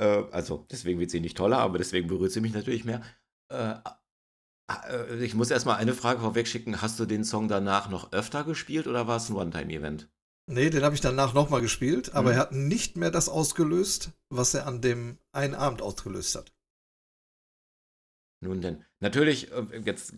Äh, 0.00 0.24
also, 0.32 0.66
deswegen 0.70 0.98
wird 0.98 1.10
sie 1.10 1.20
nicht 1.20 1.36
toller, 1.36 1.58
aber 1.58 1.78
deswegen 1.78 2.08
berührt 2.08 2.32
sie 2.32 2.40
mich 2.40 2.54
natürlich 2.54 2.84
mehr. 2.84 3.02
Äh, 3.52 3.76
ich 5.20 5.34
muss 5.34 5.50
erstmal 5.50 5.76
eine 5.76 5.94
Frage 5.94 6.20
vorweg 6.20 6.48
schicken. 6.48 6.82
Hast 6.82 6.98
du 6.98 7.06
den 7.06 7.24
Song 7.24 7.48
danach 7.48 7.88
noch 7.88 8.12
öfter 8.12 8.44
gespielt 8.44 8.86
oder 8.86 9.06
war 9.06 9.18
es 9.18 9.28
ein 9.28 9.36
One-Time-Event? 9.36 10.08
Nee, 10.48 10.70
den 10.70 10.82
habe 10.82 10.94
ich 10.94 11.00
danach 11.00 11.34
nochmal 11.34 11.60
gespielt, 11.60 12.14
aber 12.14 12.30
mhm. 12.30 12.36
er 12.36 12.40
hat 12.40 12.52
nicht 12.52 12.96
mehr 12.96 13.10
das 13.10 13.28
ausgelöst, 13.28 14.12
was 14.28 14.54
er 14.54 14.66
an 14.66 14.80
dem 14.80 15.18
einen 15.32 15.54
Abend 15.54 15.82
ausgelöst 15.82 16.36
hat. 16.36 16.52
Nun 18.44 18.60
denn, 18.60 18.84
natürlich, 19.00 19.50
äh, 19.52 19.82
jetzt 19.84 20.14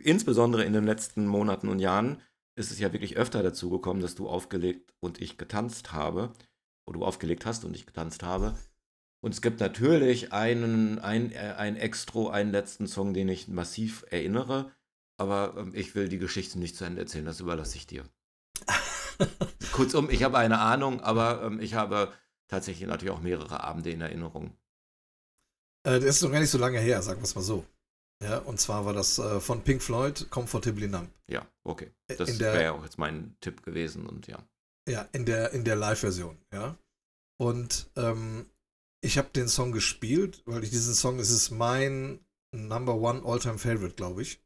insbesondere 0.00 0.64
in 0.64 0.72
den 0.72 0.84
letzten 0.84 1.26
Monaten 1.26 1.68
und 1.68 1.80
Jahren 1.80 2.22
ist 2.54 2.70
es 2.70 2.78
ja 2.78 2.92
wirklich 2.92 3.16
öfter 3.16 3.42
dazu 3.42 3.70
gekommen, 3.70 4.00
dass 4.00 4.14
du 4.14 4.28
aufgelegt 4.28 4.94
und 5.00 5.20
ich 5.20 5.38
getanzt 5.38 5.92
habe, 5.92 6.32
oder 6.86 7.00
du 7.00 7.04
aufgelegt 7.04 7.46
hast 7.46 7.64
und 7.64 7.74
ich 7.74 7.86
getanzt 7.86 8.22
habe. 8.22 8.58
Und 9.24 9.32
es 9.32 9.40
gibt 9.40 9.60
natürlich 9.60 10.32
einen, 10.32 10.98
ein, 10.98 11.30
äh, 11.32 11.54
ein 11.56 11.76
Extro, 11.76 12.28
einen 12.28 12.50
letzten 12.50 12.88
Song, 12.88 13.14
den 13.14 13.28
ich 13.28 13.46
massiv 13.48 14.04
erinnere. 14.10 14.72
Aber 15.16 15.54
ähm, 15.56 15.72
ich 15.74 15.94
will 15.94 16.08
die 16.08 16.18
Geschichte 16.18 16.58
nicht 16.58 16.76
zu 16.76 16.84
Ende 16.84 17.02
erzählen, 17.02 17.24
das 17.24 17.38
überlasse 17.38 17.76
ich 17.76 17.86
dir. 17.86 18.04
Kurzum, 19.72 20.10
ich 20.10 20.24
habe 20.24 20.38
eine 20.38 20.58
Ahnung, 20.58 21.00
aber 21.00 21.44
ähm, 21.44 21.60
ich 21.60 21.74
habe 21.74 22.12
tatsächlich 22.48 22.88
natürlich 22.88 23.14
auch 23.14 23.20
mehrere 23.20 23.62
Abende 23.62 23.90
in 23.90 24.00
Erinnerung. 24.00 24.56
Äh, 25.84 26.00
das 26.00 26.16
ist 26.16 26.22
noch 26.22 26.32
gar 26.32 26.40
nicht 26.40 26.50
so 26.50 26.58
lange 26.58 26.80
her, 26.80 27.00
sagen 27.02 27.20
wir 27.20 27.24
es 27.24 27.34
mal 27.36 27.42
so. 27.42 27.64
Ja, 28.22 28.38
und 28.38 28.60
zwar 28.60 28.84
war 28.84 28.92
das 28.92 29.18
äh, 29.18 29.40
von 29.40 29.62
Pink 29.62 29.82
Floyd, 29.82 30.28
Comfortably 30.30 30.88
Numb. 30.88 31.10
Ja, 31.28 31.46
okay. 31.64 31.92
Das 32.06 32.38
wäre 32.38 32.62
ja 32.62 32.72
auch 32.72 32.84
jetzt 32.84 32.98
mein 32.98 33.36
Tipp 33.40 33.62
gewesen 33.62 34.06
und 34.06 34.26
ja. 34.26 34.38
Ja, 34.88 35.08
in 35.12 35.24
der, 35.26 35.52
in 35.52 35.64
der 35.64 35.76
Live-Version, 35.76 36.36
ja. 36.52 36.76
Und 37.38 37.90
ähm, 37.96 38.46
ich 39.02 39.18
habe 39.18 39.28
den 39.30 39.48
Song 39.48 39.72
gespielt, 39.72 40.42
weil 40.46 40.64
ich 40.64 40.70
diesen 40.70 40.94
Song, 40.94 41.18
es 41.18 41.30
ist 41.30 41.50
mein 41.50 42.24
Number 42.54 42.94
One 42.94 43.22
All-Time 43.24 43.58
Favorite, 43.58 43.96
glaube 43.96 44.22
ich. 44.22 44.40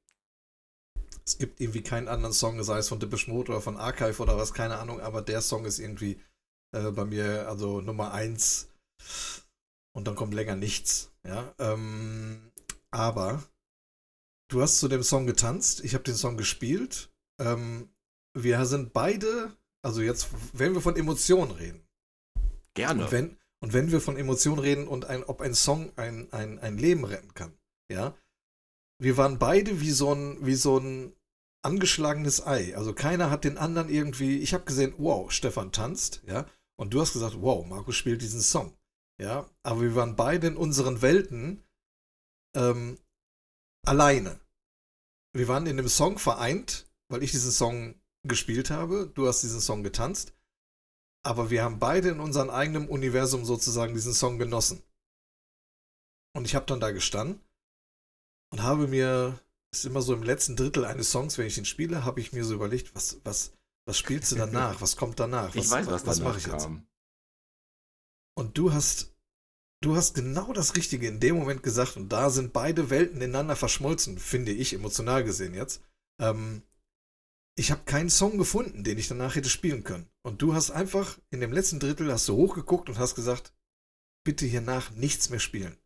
Es 1.25 1.39
gibt 1.39 1.61
irgendwie 1.61 1.83
keinen 1.83 2.09
anderen 2.09 2.33
Song, 2.33 2.63
sei 2.63 2.79
es 2.79 2.89
von 2.89 2.99
Depeche 2.99 3.31
Mode 3.31 3.53
oder 3.53 3.61
von 3.61 3.77
Archive 3.77 4.21
oder 4.23 4.37
was, 4.37 4.55
keine 4.55 4.79
Ahnung, 4.79 5.01
aber 5.01 5.23
der 5.23 5.43
Song 5.43 5.65
ist 5.65 5.79
irgendwie 5.79 6.21
äh, 6.73 6.91
bei 6.91 7.05
mir 7.05 7.49
also 7.49 7.81
Nummer 7.81 8.13
eins 8.13 8.71
und 9.93 10.07
dann 10.07 10.15
kommt 10.15 10.35
länger 10.35 10.57
nichts, 10.57 11.13
ja. 11.27 11.55
Ähm, 11.59 12.53
aber 12.91 13.43
du 14.49 14.63
hast 14.63 14.79
zu 14.79 14.89
dem 14.89 15.03
Song 15.03 15.27
getanzt, 15.27 15.85
ich 15.85 15.95
habe 15.95 16.05
den 16.05 16.15
Song 16.15 16.37
gespielt. 16.37 17.11
Ähm, 17.41 17.91
wir 18.35 18.65
sind 18.65 18.93
beide, 18.93 19.55
also 19.83 20.01
jetzt, 20.01 20.29
wenn 20.53 20.75
wir 20.75 20.81
von 20.81 20.97
Emotionen 20.97 21.51
reden. 21.51 21.87
Gerne. 22.75 23.05
Und 23.05 23.13
wenn, 23.13 23.37
und 23.67 23.73
wenn 23.73 23.91
wir 23.91 24.01
von 24.01 24.17
Emotionen 24.17 24.61
reden 24.61 24.87
und 24.87 25.07
ein, 25.07 25.25
ob 25.25 25.41
ein 25.41 25.53
Song 25.53 25.91
ein, 25.97 26.33
ein, 26.33 26.61
ein 26.61 26.79
Leben 26.79 27.05
retten 27.05 27.35
kann, 27.35 27.53
ja, 27.91 28.17
wir 29.03 29.17
waren 29.17 29.41
beide 29.41 29.81
wie 29.81 29.91
so 29.91 30.15
ein, 30.15 30.47
wie 30.47 30.55
so 30.55 30.79
ein 30.79 31.17
angeschlagenes 31.63 32.47
Ei. 32.47 32.77
Also 32.77 32.95
keiner 32.95 33.29
hat 33.29 33.43
den 33.43 33.59
anderen 33.59 33.89
irgendwie, 33.89 34.39
ich 34.39 34.55
habe 34.55 34.67
gesehen, 34.67 34.95
wow, 34.99 35.33
Stefan 35.33 35.73
tanzt, 35.73 36.23
ja, 36.29 36.49
und 36.77 36.95
du 36.95 37.01
hast 37.01 37.13
gesagt, 37.13 37.39
wow, 37.41 37.67
Markus 37.67 37.97
spielt 37.97 38.23
diesen 38.23 38.41
Song, 38.41 38.73
ja, 39.21 39.51
aber 39.65 39.81
wir 39.81 39.97
waren 39.97 40.15
beide 40.15 40.47
in 40.47 40.57
unseren 40.57 41.03
Welten 41.03 41.65
ähm, 42.55 43.01
alleine. 43.85 44.39
Wir 45.33 45.49
waren 45.49 45.67
in 45.67 45.77
dem 45.77 45.89
Song 45.89 46.21
vereint, 46.21 46.89
weil 47.09 47.25
ich 47.25 47.33
diesen 47.33 47.51
Song 47.51 48.01
gespielt 48.23 48.71
habe, 48.71 49.11
du 49.13 49.27
hast 49.27 49.43
diesen 49.43 49.61
Song 49.61 49.83
getanzt 49.83 50.36
aber 51.27 51.51
wir 51.51 51.65
haben 51.65 51.81
beide 51.81 52.11
in 52.11 52.21
unserem 52.21 52.51
eigenen 52.51 52.89
Universum 52.89 53.45
sozusagen 53.45 53.95
diesen 53.95 54.15
Song 54.15 54.39
genossen. 54.39 54.81
Und 56.37 56.45
ich 56.45 56.55
habe 56.55 56.67
dann 56.67 56.79
da 56.79 56.93
gestanden 56.93 57.41
und 58.53 58.63
habe 58.63 58.87
mir, 58.87 59.41
ist 59.75 59.87
immer 59.87 60.03
so 60.03 60.15
im 60.15 60.23
letzten 60.23 60.55
Drittel 60.55 60.85
eines 60.85 61.11
Songs, 61.11 61.37
wenn 61.37 61.49
ich 61.49 61.59
ihn 61.59 61.65
spiele, 61.65 62.05
habe 62.05 62.21
ich 62.21 62.33
mir 62.33 62.45
so 62.45 62.55
überlegt, 62.55 62.95
was, 62.95 63.21
was, 63.25 63.53
was 63.89 63.99
spielst 63.99 64.31
du 64.31 64.37
danach? 64.37 64.81
Was 64.81 64.97
kommt 64.97 65.19
danach? 65.19 65.55
Was, 65.57 65.65
ich 65.65 65.71
weiß, 65.71 65.89
was, 65.89 66.07
was 66.07 66.21
mache 66.21 66.39
ich 66.39 66.47
jetzt? 66.47 66.69
Und 68.39 68.57
du 68.57 68.73
hast, 68.73 69.13
du 69.83 69.97
hast 69.97 70.15
genau 70.15 70.53
das 70.53 70.77
Richtige 70.77 71.09
in 71.09 71.19
dem 71.19 71.37
Moment 71.37 71.65
gesagt 71.65 71.97
und 71.97 72.09
da 72.09 72.31
sind 72.31 72.53
beide 72.53 72.89
Welten 72.89 73.21
ineinander 73.21 73.57
verschmolzen, 73.57 74.19
finde 74.19 74.53
ich, 74.53 74.75
emotional 74.75 75.25
gesehen 75.25 75.55
jetzt. 75.55 75.83
Ähm, 76.21 76.63
ich 77.59 77.71
habe 77.71 77.85
keinen 77.85 78.11
Song 78.11 78.37
gefunden, 78.37 78.85
den 78.85 78.99
ich 78.99 79.09
danach 79.09 79.35
hätte 79.35 79.49
spielen 79.49 79.83
können. 79.83 80.11
Und 80.23 80.43
du 80.43 80.55
hast 80.55 80.71
einfach 80.71 81.19
in 81.31 81.41
dem 81.41 81.53
letzten 81.53 81.81
Drittel 81.81 82.13
hast 82.13 82.29
du 82.29 82.37
hochgeguckt 82.37 82.89
und 82.89 82.99
hast 82.99 83.15
gesagt, 83.15 83.55
bitte 84.25 84.45
hier 84.45 84.61
nach 84.61 84.91
nichts 84.91 85.31
mehr 85.31 85.41
spielen. 85.41 85.77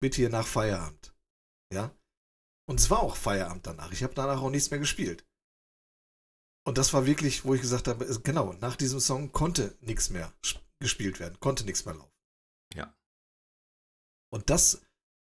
Bitte 0.00 0.16
hier 0.16 0.28
nach 0.28 0.46
Feierabend. 0.46 1.14
Ja? 1.72 1.94
Und 2.68 2.80
es 2.80 2.90
war 2.90 3.00
auch 3.00 3.16
Feierabend 3.16 3.66
danach. 3.66 3.92
Ich 3.92 4.02
habe 4.02 4.14
danach 4.14 4.42
auch 4.42 4.50
nichts 4.50 4.70
mehr 4.70 4.78
gespielt. 4.78 5.26
Und 6.66 6.76
das 6.76 6.92
war 6.92 7.06
wirklich, 7.06 7.44
wo 7.44 7.54
ich 7.54 7.62
gesagt 7.62 7.88
habe, 7.88 8.06
genau, 8.22 8.52
nach 8.54 8.76
diesem 8.76 9.00
Song 9.00 9.32
konnte 9.32 9.76
nichts 9.80 10.10
mehr 10.10 10.32
gespielt 10.78 11.18
werden, 11.18 11.40
konnte 11.40 11.64
nichts 11.64 11.86
mehr 11.86 11.94
laufen. 11.94 12.12
Ja. 12.74 12.94
Und 14.30 14.50
das, 14.50 14.82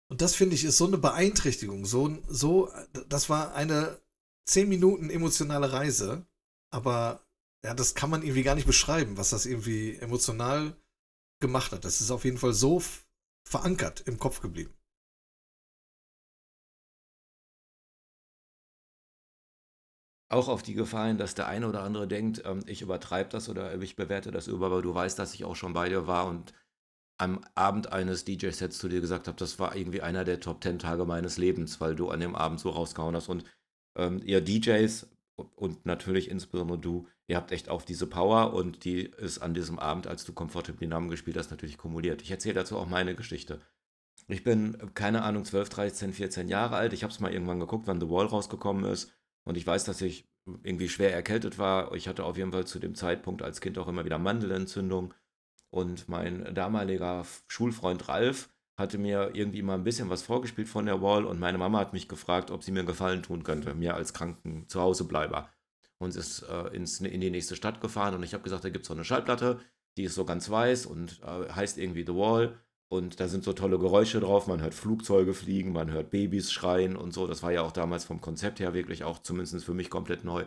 und 0.09 0.21
das 0.21 0.35
finde 0.35 0.55
ich 0.55 0.63
ist 0.63 0.77
so 0.77 0.85
eine 0.85 0.99
Beeinträchtigung, 0.99 1.85
so, 1.85 2.21
so, 2.27 2.71
das 3.09 3.29
war 3.29 3.55
eine 3.55 3.99
zehn 4.45 4.69
Minuten 4.69 5.09
emotionale 5.09 5.73
Reise, 5.73 6.25
aber 6.71 7.25
ja, 7.65 7.73
das 7.73 7.95
kann 7.95 8.09
man 8.09 8.21
irgendwie 8.21 8.43
gar 8.43 8.55
nicht 8.55 8.67
beschreiben, 8.67 9.17
was 9.17 9.31
das 9.31 9.45
irgendwie 9.45 9.95
emotional 9.97 10.75
gemacht 11.41 11.71
hat. 11.71 11.85
Das 11.85 12.01
ist 12.01 12.11
auf 12.11 12.25
jeden 12.25 12.37
Fall 12.37 12.53
so 12.53 12.81
verankert 13.47 14.01
im 14.01 14.19
Kopf 14.19 14.41
geblieben. 14.41 14.73
Auch 20.29 20.47
auf 20.47 20.63
die 20.63 20.73
Gefallen, 20.73 21.17
dass 21.17 21.35
der 21.35 21.47
eine 21.47 21.67
oder 21.69 21.81
andere 21.83 22.07
denkt, 22.07 22.41
ähm, 22.45 22.63
ich 22.67 22.81
übertreibe 22.81 23.29
das 23.29 23.47
oder 23.47 23.79
ich 23.81 23.95
bewerte 23.95 24.31
das 24.31 24.47
über, 24.47 24.67
aber 24.67 24.81
du 24.81 24.93
weißt, 24.93 25.17
dass 25.19 25.33
ich 25.33 25.45
auch 25.45 25.55
schon 25.55 25.73
bei 25.73 25.87
dir 25.89 26.07
war 26.07 26.25
und 26.27 26.53
am 27.19 27.41
Abend 27.55 27.93
eines 27.93 28.25
DJ-Sets 28.25 28.77
zu 28.77 28.89
dir 28.89 29.01
gesagt 29.01 29.27
habe, 29.27 29.37
das 29.37 29.59
war 29.59 29.75
irgendwie 29.75 30.01
einer 30.01 30.25
der 30.25 30.39
Top 30.39 30.63
10 30.63 30.79
Tage 30.79 31.05
meines 31.05 31.37
Lebens, 31.37 31.81
weil 31.81 31.95
du 31.95 32.09
an 32.09 32.19
dem 32.19 32.35
Abend 32.35 32.59
so 32.59 32.69
rausgehauen 32.71 33.15
hast 33.15 33.29
und 33.29 33.45
ähm, 33.95 34.21
ihr 34.23 34.41
DJs 34.41 35.07
und 35.35 35.85
natürlich 35.85 36.29
insbesondere 36.29 36.79
du, 36.79 37.07
ihr 37.27 37.35
habt 37.35 37.51
echt 37.51 37.69
auch 37.69 37.81
diese 37.81 38.07
Power 38.07 38.53
und 38.53 38.85
die 38.85 39.01
ist 39.01 39.39
an 39.39 39.53
diesem 39.53 39.79
Abend, 39.79 40.07
als 40.07 40.23
du 40.23 40.33
Comfortably 40.33 40.87
Numb 40.87 41.09
gespielt 41.09 41.37
hast, 41.37 41.51
natürlich 41.51 41.77
kumuliert. 41.77 42.21
Ich 42.21 42.31
erzähle 42.31 42.55
dazu 42.55 42.77
auch 42.77 42.87
meine 42.87 43.15
Geschichte. 43.15 43.61
Ich 44.27 44.43
bin, 44.43 44.77
keine 44.95 45.23
Ahnung, 45.23 45.45
12, 45.45 45.69
13, 45.69 46.13
14 46.13 46.47
Jahre 46.47 46.77
alt. 46.77 46.93
Ich 46.93 47.03
habe 47.03 47.11
es 47.11 47.19
mal 47.19 47.33
irgendwann 47.33 47.59
geguckt, 47.59 47.85
wann 47.87 47.99
The 47.99 48.09
Wall 48.09 48.25
rausgekommen 48.25 48.85
ist. 48.85 49.11
Und 49.43 49.57
ich 49.57 49.67
weiß, 49.67 49.83
dass 49.83 50.01
ich 50.01 50.27
irgendwie 50.63 50.89
schwer 50.89 51.13
erkältet 51.13 51.59
war. 51.59 51.93
Ich 51.93 52.07
hatte 52.07 52.23
auf 52.23 52.37
jeden 52.37 52.51
Fall 52.51 52.65
zu 52.65 52.79
dem 52.79 52.95
Zeitpunkt 52.95 53.41
als 53.41 53.61
Kind 53.61 53.77
auch 53.77 53.87
immer 53.87 54.05
wieder 54.05 54.17
Mandelentzündung. 54.17 55.13
Und 55.69 56.07
mein 56.07 56.55
damaliger 56.55 57.25
Schulfreund 57.47 58.07
Ralf 58.07 58.49
hatte 58.77 58.97
mir 58.97 59.31
irgendwie 59.33 59.61
mal 59.61 59.75
ein 59.75 59.83
bisschen 59.83 60.09
was 60.09 60.23
vorgespielt 60.23 60.67
von 60.67 60.85
der 60.85 61.01
Wall 61.01 61.25
und 61.25 61.39
meine 61.39 61.57
Mama 61.57 61.79
hat 61.79 61.93
mich 61.93 62.07
gefragt, 62.07 62.51
ob 62.51 62.63
sie 62.63 62.71
mir 62.71 62.79
einen 62.79 62.87
Gefallen 62.87 63.23
tun 63.23 63.43
könnte, 63.43 63.73
mir 63.73 63.95
als 63.95 64.13
kranken 64.13 64.67
Zuhausebleiber. 64.67 65.49
und 65.99 66.15
ist 66.15 66.43
äh, 66.43 66.75
ins, 66.75 66.99
in 66.99 67.21
die 67.21 67.31
nächste 67.31 67.55
Stadt 67.55 67.81
gefahren 67.81 68.15
und 68.15 68.23
ich 68.23 68.33
habe 68.33 68.43
gesagt, 68.43 68.65
da 68.65 68.69
gibt 68.69 68.83
es 68.83 68.87
so 68.89 68.93
eine 68.93 69.05
Schallplatte, 69.05 69.59
die 69.97 70.03
ist 70.03 70.15
so 70.15 70.25
ganz 70.25 70.49
weiß 70.49 70.85
und 70.87 71.21
äh, 71.23 71.51
heißt 71.51 71.77
irgendwie 71.77 72.05
The 72.05 72.15
Wall 72.15 72.59
und 72.87 73.19
da 73.19 73.27
sind 73.27 73.43
so 73.43 73.53
tolle 73.53 73.79
Geräusche 73.79 74.19
drauf, 74.19 74.47
man 74.47 74.61
hört 74.61 74.73
Flugzeuge 74.73 75.33
fliegen, 75.33 75.73
man 75.73 75.91
hört 75.91 76.11
Babys 76.11 76.51
schreien 76.51 76.95
und 76.95 77.13
so. 77.13 77.27
Das 77.27 77.41
war 77.43 77.51
ja 77.51 77.61
auch 77.61 77.71
damals 77.71 78.05
vom 78.05 78.21
Konzept 78.21 78.59
her 78.59 78.73
wirklich 78.73 79.03
auch 79.03 79.19
zumindest 79.19 79.65
für 79.65 79.73
mich 79.73 79.89
komplett 79.89 80.23
neu. 80.23 80.45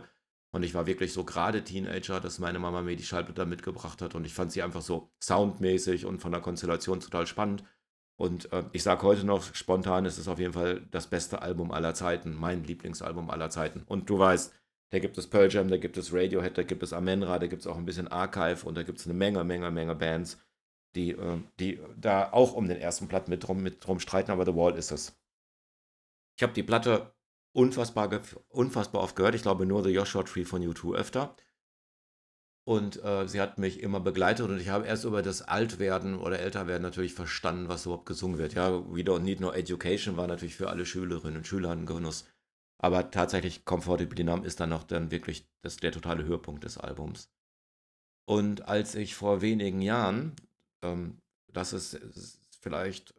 Und 0.51 0.63
ich 0.63 0.73
war 0.73 0.87
wirklich 0.87 1.13
so 1.13 1.23
gerade 1.23 1.63
Teenager, 1.63 2.19
dass 2.19 2.39
meine 2.39 2.57
Mama 2.57 2.81
mir 2.81 2.95
die 2.95 3.03
Schallplatte 3.03 3.45
mitgebracht 3.45 4.01
hat 4.01 4.15
und 4.15 4.25
ich 4.25 4.33
fand 4.33 4.51
sie 4.51 4.63
einfach 4.63 4.81
so 4.81 5.11
soundmäßig 5.21 6.05
und 6.05 6.19
von 6.19 6.31
der 6.31 6.41
Konstellation 6.41 7.01
total 7.01 7.27
spannend. 7.27 7.63
Und 8.19 8.51
äh, 8.51 8.65
ich 8.73 8.83
sage 8.83 9.03
heute 9.03 9.25
noch 9.25 9.55
spontan, 9.55 10.05
es 10.05 10.17
ist 10.17 10.27
auf 10.27 10.39
jeden 10.39 10.51
Fall 10.51 10.81
das 10.91 11.07
beste 11.07 11.41
Album 11.41 11.71
aller 11.71 11.93
Zeiten, 11.93 12.35
mein 12.35 12.65
Lieblingsalbum 12.65 13.29
aller 13.29 13.49
Zeiten. 13.49 13.83
Und 13.87 14.09
du 14.09 14.19
weißt, 14.19 14.53
da 14.89 14.99
gibt 14.99 15.17
es 15.17 15.27
Pearl 15.27 15.49
Jam, 15.49 15.69
da 15.69 15.77
gibt 15.77 15.95
es 15.97 16.13
Radiohead, 16.13 16.57
da 16.57 16.63
gibt 16.63 16.83
es 16.83 16.91
Amenra, 16.91 17.39
da 17.39 17.47
gibt 17.47 17.61
es 17.61 17.67
auch 17.67 17.77
ein 17.77 17.85
bisschen 17.85 18.09
Archive 18.09 18.67
und 18.67 18.75
da 18.75 18.83
gibt 18.83 18.99
es 18.99 19.05
eine 19.05 19.13
Menge, 19.13 19.45
Menge, 19.45 19.71
Menge 19.71 19.95
Bands, 19.95 20.37
die, 20.95 21.11
äh, 21.11 21.37
die 21.61 21.79
da 21.95 22.33
auch 22.33 22.53
um 22.53 22.67
den 22.67 22.77
ersten 22.81 23.07
Platten 23.07 23.31
mit 23.31 23.47
drum, 23.47 23.63
mit 23.63 23.87
drum 23.87 24.01
streiten, 24.01 24.31
aber 24.31 24.45
The 24.45 24.55
Wall 24.55 24.75
ist 24.75 24.91
es. 24.91 25.17
Ich 26.35 26.43
habe 26.43 26.51
die 26.51 26.63
Platte 26.63 27.13
unfassbar, 27.53 28.09
unfassbar 28.49 29.01
oft 29.01 29.15
gehört. 29.15 29.35
Ich 29.35 29.43
glaube 29.43 29.65
nur 29.65 29.81
The 29.81 29.91
Joshua 29.91 30.23
Tree 30.23 30.43
von 30.43 30.61
U2 30.61 30.93
öfter. 30.93 31.37
Und 32.69 33.03
äh, 33.03 33.27
sie 33.27 33.41
hat 33.41 33.57
mich 33.57 33.79
immer 33.79 33.99
begleitet 33.99 34.47
und 34.47 34.59
ich 34.59 34.69
habe 34.69 34.85
erst 34.85 35.03
über 35.03 35.23
das 35.23 35.41
Altwerden 35.41 36.19
oder 36.19 36.37
Älterwerden 36.37 36.83
natürlich 36.83 37.15
verstanden, 37.15 37.67
was 37.67 37.87
überhaupt 37.87 38.05
gesungen 38.05 38.37
wird. 38.37 38.53
Ja, 38.53 38.71
We 38.93 39.01
Don't 39.01 39.21
Need 39.21 39.39
No 39.39 39.51
Education 39.51 40.17
war 40.17 40.27
natürlich 40.27 40.55
für 40.55 40.69
alle 40.69 40.85
Schülerinnen 40.85 41.37
und 41.37 41.47
Schüler 41.47 41.71
ein 41.71 41.87
Genuss. 41.87 42.27
Aber 42.77 43.09
tatsächlich 43.09 43.65
Comfortably 43.65 44.23
Numb 44.23 44.45
ist 44.45 44.59
dann 44.59 44.69
noch 44.69 44.83
dann 44.83 45.09
wirklich 45.09 45.49
das, 45.63 45.77
der 45.77 45.91
totale 45.91 46.25
Höhepunkt 46.25 46.63
des 46.63 46.77
Albums. 46.77 47.31
Und 48.27 48.67
als 48.67 48.93
ich 48.93 49.15
vor 49.15 49.41
wenigen 49.41 49.81
Jahren, 49.81 50.35
ähm, 50.83 51.17
das 51.51 51.73
ist, 51.73 51.95
ist 51.95 52.39
vielleicht 52.61 53.15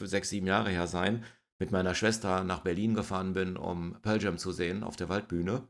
sechs, 0.00 0.30
sieben 0.30 0.46
Jahre 0.46 0.70
her 0.70 0.86
sein, 0.86 1.26
mit 1.58 1.72
meiner 1.72 1.94
Schwester 1.94 2.42
nach 2.42 2.60
Berlin 2.60 2.94
gefahren 2.94 3.34
bin, 3.34 3.58
um 3.58 4.00
Pearl 4.00 4.22
Jam 4.22 4.38
zu 4.38 4.50
sehen 4.50 4.82
auf 4.82 4.96
der 4.96 5.10
Waldbühne, 5.10 5.68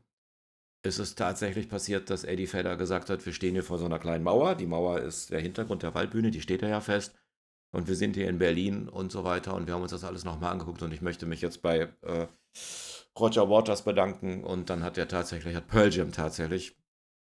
ist 0.83 0.99
es 0.99 1.15
tatsächlich 1.15 1.69
passiert, 1.69 2.09
dass 2.09 2.23
Eddie 2.23 2.51
Vedder 2.51 2.77
gesagt 2.77 3.09
hat, 3.09 3.25
wir 3.25 3.33
stehen 3.33 3.53
hier 3.53 3.63
vor 3.63 3.77
so 3.77 3.85
einer 3.85 3.99
kleinen 3.99 4.23
Mauer. 4.23 4.55
Die 4.55 4.67
Mauer 4.67 4.99
ist 4.99 5.31
der 5.31 5.39
Hintergrund 5.39 5.83
der 5.83 5.93
Waldbühne, 5.93 6.31
die 6.31 6.41
steht 6.41 6.61
ja 6.61 6.81
fest. 6.81 7.15
Und 7.71 7.87
wir 7.87 7.95
sind 7.95 8.15
hier 8.15 8.29
in 8.29 8.39
Berlin 8.39 8.87
und 8.87 9.11
so 9.11 9.23
weiter 9.23 9.53
und 9.53 9.67
wir 9.67 9.73
haben 9.73 9.81
uns 9.81 9.91
das 9.91 10.05
alles 10.05 10.23
nochmal 10.23 10.53
angeguckt 10.53 10.81
und 10.81 10.93
ich 10.93 11.01
möchte 11.01 11.25
mich 11.25 11.41
jetzt 11.41 11.61
bei 11.61 11.89
äh, 12.01 12.27
Roger 13.19 13.49
Waters 13.49 13.83
bedanken 13.83 14.43
und 14.43 14.69
dann 14.69 14.83
hat 14.83 14.97
er 14.97 15.07
tatsächlich, 15.07 15.55
hat 15.55 15.67
Pearl 15.67 15.93
Jam 15.93 16.11
tatsächlich, 16.11 16.77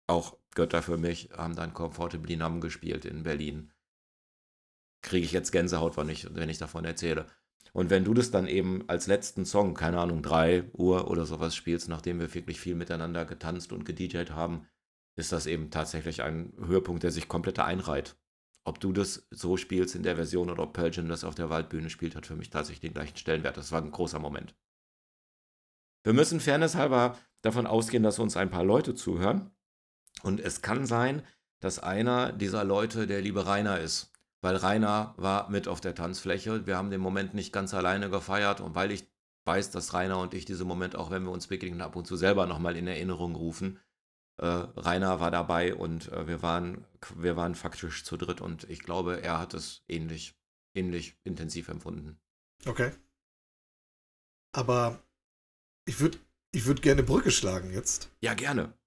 auch 0.07 0.37
Götter 0.53 0.81
für 0.81 0.97
mich, 0.97 1.29
haben 1.35 1.55
dann 1.55 1.73
Comfortably 1.73 2.35
Numb 2.35 2.61
gespielt 2.61 3.05
in 3.05 3.23
Berlin. 3.23 3.71
Kriege 5.01 5.25
ich 5.25 5.31
jetzt 5.31 5.51
Gänsehaut, 5.51 5.97
wenn 5.97 6.09
ich, 6.09 6.33
wenn 6.35 6.49
ich 6.49 6.57
davon 6.57 6.85
erzähle. 6.85 7.27
Und 7.73 7.89
wenn 7.89 8.05
du 8.05 8.13
das 8.13 8.31
dann 8.31 8.47
eben 8.47 8.87
als 8.87 9.07
letzten 9.07 9.45
Song, 9.45 9.73
keine 9.73 9.99
Ahnung, 9.99 10.21
3 10.21 10.71
Uhr 10.73 11.09
oder 11.09 11.25
sowas 11.25 11.55
spielst, 11.55 11.89
nachdem 11.89 12.19
wir 12.19 12.33
wirklich 12.33 12.59
viel 12.59 12.75
miteinander 12.75 13.25
getanzt 13.25 13.73
und 13.73 13.85
gedjed 13.85 14.31
haben, 14.31 14.65
ist 15.17 15.31
das 15.31 15.45
eben 15.45 15.71
tatsächlich 15.71 16.23
ein 16.23 16.53
Höhepunkt, 16.57 17.03
der 17.03 17.11
sich 17.11 17.27
komplett 17.27 17.59
einreiht. 17.59 18.15
Ob 18.63 18.79
du 18.79 18.91
das 18.91 19.27
so 19.29 19.57
spielst 19.57 19.95
in 19.95 20.03
der 20.03 20.15
Version 20.15 20.49
oder 20.49 20.63
ob 20.63 20.77
Jam 20.77 21.07
das 21.07 21.23
auf 21.23 21.35
der 21.35 21.49
Waldbühne 21.49 21.89
spielt, 21.89 22.15
hat 22.15 22.25
für 22.25 22.35
mich 22.35 22.49
tatsächlich 22.49 22.81
den 22.81 22.93
gleichen 22.93 23.17
Stellenwert. 23.17 23.57
Das 23.57 23.71
war 23.71 23.81
ein 23.81 23.91
großer 23.91 24.19
Moment. 24.19 24.55
Wir 26.03 26.13
müssen 26.13 26.39
fairnesshalber 26.39 27.17
davon 27.41 27.67
ausgehen, 27.67 28.03
dass 28.03 28.19
uns 28.19 28.37
ein 28.37 28.49
paar 28.49 28.63
Leute 28.63 28.95
zuhören. 28.95 29.51
Und 30.23 30.39
es 30.39 30.61
kann 30.61 30.85
sein, 30.85 31.23
dass 31.59 31.79
einer 31.79 32.31
dieser 32.31 32.63
Leute 32.63 33.05
der 33.05 33.21
liebe 33.21 33.45
Rainer 33.45 33.79
ist 33.79 34.14
weil 34.45 34.57
Rainer 34.57 35.15
war 35.17 35.49
mit 35.49 35.67
auf 35.67 35.81
der 35.81 35.95
Tanzfläche. 35.95 36.67
Wir 36.67 36.77
haben 36.77 36.91
den 36.91 37.01
Moment 37.01 37.33
nicht 37.33 37.51
ganz 37.51 37.73
alleine 37.73 38.11
gefeiert 38.11 38.61
und 38.61 38.75
weil 38.75 38.91
ich 38.91 39.07
weiß, 39.45 39.71
dass 39.71 39.95
Rainer 39.95 40.19
und 40.19 40.35
ich 40.35 40.45
diesen 40.45 40.67
Moment, 40.67 40.95
auch 40.95 41.09
wenn 41.09 41.23
wir 41.23 41.31
uns 41.31 41.47
begegnen, 41.47 41.81
ab 41.81 41.95
und 41.95 42.05
zu 42.05 42.15
selber 42.15 42.45
nochmal 42.45 42.77
in 42.77 42.85
Erinnerung 42.85 43.33
rufen. 43.33 43.79
Äh, 44.37 44.45
Rainer 44.45 45.19
war 45.19 45.31
dabei 45.31 45.73
und 45.73 46.11
äh, 46.11 46.27
wir, 46.27 46.43
waren, 46.43 46.85
wir 47.15 47.35
waren 47.35 47.55
faktisch 47.55 48.03
zu 48.03 48.17
dritt 48.17 48.39
und 48.39 48.69
ich 48.69 48.83
glaube, 48.83 49.23
er 49.23 49.39
hat 49.39 49.55
es 49.55 49.83
ähnlich, 49.87 50.37
ähnlich 50.75 51.17
intensiv 51.23 51.67
empfunden. 51.67 52.19
Okay. 52.67 52.91
Aber 54.51 55.01
ich 55.85 55.99
würde 55.99 56.19
ich 56.51 56.67
würd 56.67 56.83
gerne 56.83 57.01
Brücke 57.01 57.31
schlagen 57.31 57.73
jetzt. 57.73 58.11
Ja, 58.21 58.35
gerne. 58.35 58.77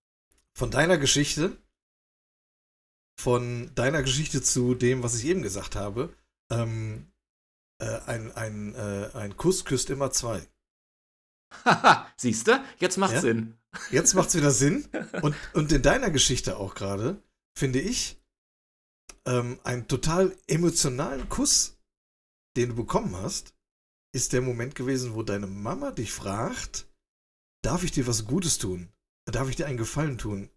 Von 0.54 0.70
deiner 0.70 0.98
Geschichte 0.98 1.60
von 3.18 3.74
deiner 3.74 4.02
Geschichte 4.02 4.42
zu 4.42 4.74
dem, 4.74 5.02
was 5.02 5.16
ich 5.16 5.26
eben 5.26 5.42
gesagt 5.42 5.76
habe. 5.76 6.14
Ähm, 6.50 7.10
äh, 7.80 8.00
ein, 8.06 8.32
ein, 8.32 8.74
äh, 8.74 9.10
ein 9.14 9.36
Kuss 9.36 9.64
küsst 9.64 9.90
immer 9.90 10.10
zwei. 10.10 10.46
Haha, 11.64 12.10
siehst 12.16 12.48
du? 12.48 12.62
Jetzt 12.78 12.96
macht 12.96 13.14
ja? 13.14 13.20
Sinn. 13.20 13.58
Jetzt 13.90 14.14
macht's 14.14 14.34
wieder 14.34 14.50
Sinn. 14.50 14.88
Und, 15.22 15.36
und 15.52 15.72
in 15.72 15.82
deiner 15.82 16.10
Geschichte 16.10 16.56
auch 16.56 16.74
gerade, 16.74 17.22
finde 17.56 17.80
ich, 17.80 18.18
ähm, 19.26 19.60
einen 19.62 19.86
total 19.88 20.34
emotionalen 20.46 21.28
Kuss, 21.28 21.78
den 22.56 22.70
du 22.70 22.76
bekommen 22.76 23.14
hast, 23.16 23.54
ist 24.14 24.32
der 24.32 24.40
Moment 24.40 24.74
gewesen, 24.74 25.14
wo 25.14 25.22
deine 25.22 25.46
Mama 25.46 25.90
dich 25.90 26.12
fragt, 26.12 26.88
darf 27.62 27.84
ich 27.84 27.92
dir 27.92 28.06
was 28.06 28.24
Gutes 28.24 28.58
tun? 28.58 28.88
Darf 29.26 29.50
ich 29.50 29.56
dir 29.56 29.66
einen 29.66 29.76
Gefallen 29.76 30.16
tun? 30.16 30.50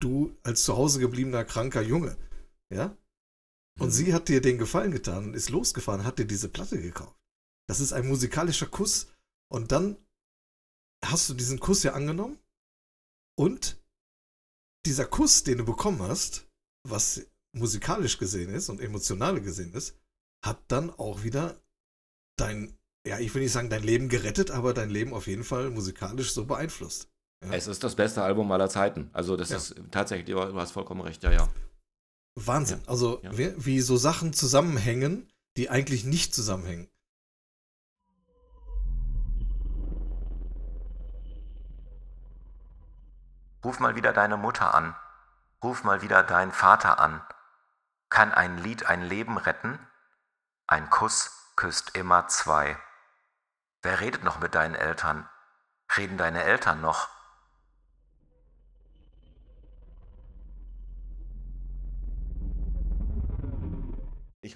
Du 0.00 0.36
als 0.42 0.64
zu 0.64 0.76
Hause 0.76 1.00
gebliebener 1.00 1.44
kranker 1.44 1.82
Junge, 1.82 2.16
ja? 2.72 2.96
Und 3.78 3.88
mhm. 3.88 3.92
sie 3.92 4.14
hat 4.14 4.28
dir 4.28 4.40
den 4.40 4.58
Gefallen 4.58 4.90
getan 4.90 5.26
und 5.26 5.34
ist 5.34 5.50
losgefahren, 5.50 6.04
hat 6.04 6.18
dir 6.18 6.26
diese 6.26 6.48
Platte 6.48 6.80
gekauft. 6.80 7.18
Das 7.68 7.80
ist 7.80 7.92
ein 7.92 8.06
musikalischer 8.06 8.66
Kuss. 8.66 9.12
Und 9.52 9.72
dann 9.72 9.96
hast 11.04 11.28
du 11.28 11.34
diesen 11.34 11.60
Kuss 11.60 11.82
ja 11.82 11.92
angenommen 11.92 12.38
und 13.38 13.82
dieser 14.86 15.04
Kuss, 15.04 15.44
den 15.44 15.58
du 15.58 15.64
bekommen 15.64 16.00
hast, 16.02 16.48
was 16.88 17.26
musikalisch 17.54 18.18
gesehen 18.18 18.50
ist 18.50 18.68
und 18.68 18.80
emotional 18.80 19.40
gesehen 19.40 19.72
ist, 19.74 19.98
hat 20.44 20.62
dann 20.68 20.90
auch 20.90 21.22
wieder 21.22 21.60
dein, 22.38 22.78
ja, 23.06 23.18
ich 23.18 23.34
will 23.34 23.42
nicht 23.42 23.52
sagen 23.52 23.70
dein 23.70 23.82
Leben 23.82 24.08
gerettet, 24.08 24.50
aber 24.50 24.74
dein 24.74 24.90
Leben 24.90 25.12
auf 25.12 25.26
jeden 25.26 25.44
Fall 25.44 25.70
musikalisch 25.70 26.32
so 26.32 26.44
beeinflusst. 26.44 27.10
Ja. 27.46 27.52
Es 27.52 27.66
ist 27.66 27.84
das 27.84 27.94
beste 27.94 28.22
Album 28.22 28.50
aller 28.52 28.68
Zeiten. 28.68 29.10
Also 29.12 29.36
das 29.36 29.50
ja. 29.50 29.56
ist 29.56 29.74
tatsächlich, 29.90 30.34
du 30.34 30.60
hast 30.60 30.72
vollkommen 30.72 31.00
recht, 31.00 31.22
ja, 31.22 31.30
ja. 31.30 31.48
Wahnsinn. 32.34 32.80
Ja. 32.84 32.88
Also 32.88 33.20
wie, 33.22 33.52
wie 33.56 33.80
so 33.80 33.96
Sachen 33.96 34.32
zusammenhängen, 34.32 35.32
die 35.56 35.70
eigentlich 35.70 36.04
nicht 36.04 36.34
zusammenhängen. 36.34 36.88
Ruf 43.64 43.80
mal 43.80 43.96
wieder 43.96 44.12
deine 44.12 44.36
Mutter 44.36 44.74
an. 44.74 44.94
Ruf 45.62 45.82
mal 45.82 46.02
wieder 46.02 46.22
deinen 46.22 46.52
Vater 46.52 47.00
an. 47.00 47.20
Kann 48.10 48.32
ein 48.32 48.58
Lied 48.58 48.86
ein 48.86 49.02
Leben 49.02 49.38
retten? 49.38 49.78
Ein 50.68 50.90
Kuss 50.90 51.30
küsst 51.56 51.96
immer 51.96 52.28
zwei. 52.28 52.78
Wer 53.82 54.00
redet 54.00 54.22
noch 54.22 54.38
mit 54.38 54.54
deinen 54.54 54.74
Eltern? 54.74 55.28
Reden 55.96 56.18
deine 56.18 56.42
Eltern 56.42 56.80
noch? 56.80 57.08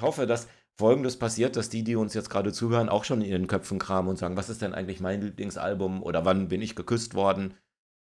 Ich 0.01 0.07
hoffe, 0.07 0.27
dass 0.27 0.49
Folgendes 0.79 1.19
passiert, 1.19 1.57
dass 1.57 1.69
die, 1.69 1.85
die 1.85 1.95
uns 1.95 2.15
jetzt 2.15 2.31
gerade 2.31 2.55
zuhören, 2.55 2.89
auch 2.89 3.05
schon 3.05 3.21
in 3.21 3.29
ihren 3.29 3.47
Köpfen 3.47 3.79
kramen 3.79 4.09
und 4.09 4.17
sagen, 4.17 4.35
was 4.35 4.49
ist 4.49 4.63
denn 4.63 4.73
eigentlich 4.73 4.99
mein 4.99 5.21
Lieblingsalbum 5.21 6.03
oder 6.03 6.25
wann 6.25 6.49
bin 6.49 6.63
ich 6.63 6.75
geküsst 6.75 7.13
worden, 7.13 7.53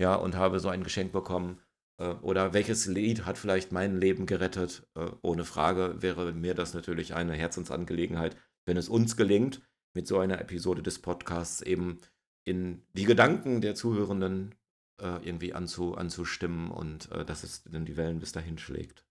ja, 0.02 0.16
und 0.16 0.36
habe 0.36 0.60
so 0.60 0.70
ein 0.70 0.84
Geschenk 0.84 1.12
bekommen. 1.12 1.62
Äh, 2.00 2.16
oder 2.24 2.52
welches 2.56 2.88
Lied 2.88 3.28
hat 3.28 3.38
vielleicht 3.38 3.72
mein 3.72 3.96
Leben 4.00 4.26
gerettet? 4.26 4.88
Äh, 4.96 5.06
ohne 5.22 5.46
Frage 5.46 6.02
wäre 6.02 6.34
mir 6.34 6.56
das 6.56 6.74
natürlich 6.74 7.14
eine 7.14 7.34
Herzensangelegenheit, 7.34 8.36
wenn 8.66 8.78
es 8.78 8.90
uns 8.90 9.16
gelingt, 9.16 9.62
mit 9.94 10.08
so 10.08 10.18
einer 10.18 10.42
Episode 10.42 10.82
des 10.82 10.98
Podcasts 10.98 11.62
eben 11.62 12.00
in 12.44 12.82
die 12.94 13.06
Gedanken 13.06 13.62
der 13.62 13.76
Zuhörenden 13.76 14.56
äh, 15.00 15.24
irgendwie 15.24 15.54
anzu, 15.54 15.94
anzustimmen 15.94 16.72
und 16.72 17.10
dass 17.12 17.44
es 17.44 17.62
dann 17.66 17.86
die 17.86 17.98
Wellen 17.98 18.20
bis 18.20 18.32
dahin 18.32 18.58
schlägt 18.58 19.06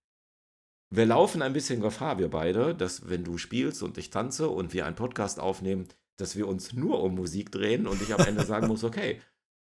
wir 0.94 1.06
laufen 1.06 1.40
ein 1.40 1.54
bisschen 1.54 1.80
Gefahr, 1.80 2.18
wir 2.18 2.28
beide, 2.28 2.74
dass 2.74 3.08
wenn 3.08 3.24
du 3.24 3.38
spielst 3.38 3.82
und 3.82 3.96
ich 3.96 4.10
tanze 4.10 4.48
und 4.48 4.74
wir 4.74 4.84
einen 4.84 4.94
Podcast 4.94 5.40
aufnehmen, 5.40 5.88
dass 6.18 6.36
wir 6.36 6.46
uns 6.46 6.74
nur 6.74 7.02
um 7.02 7.14
Musik 7.14 7.50
drehen 7.50 7.86
und 7.86 8.02
ich 8.02 8.12
am 8.12 8.26
Ende 8.26 8.44
sagen 8.44 8.66
muss, 8.66 8.84
okay, 8.84 9.20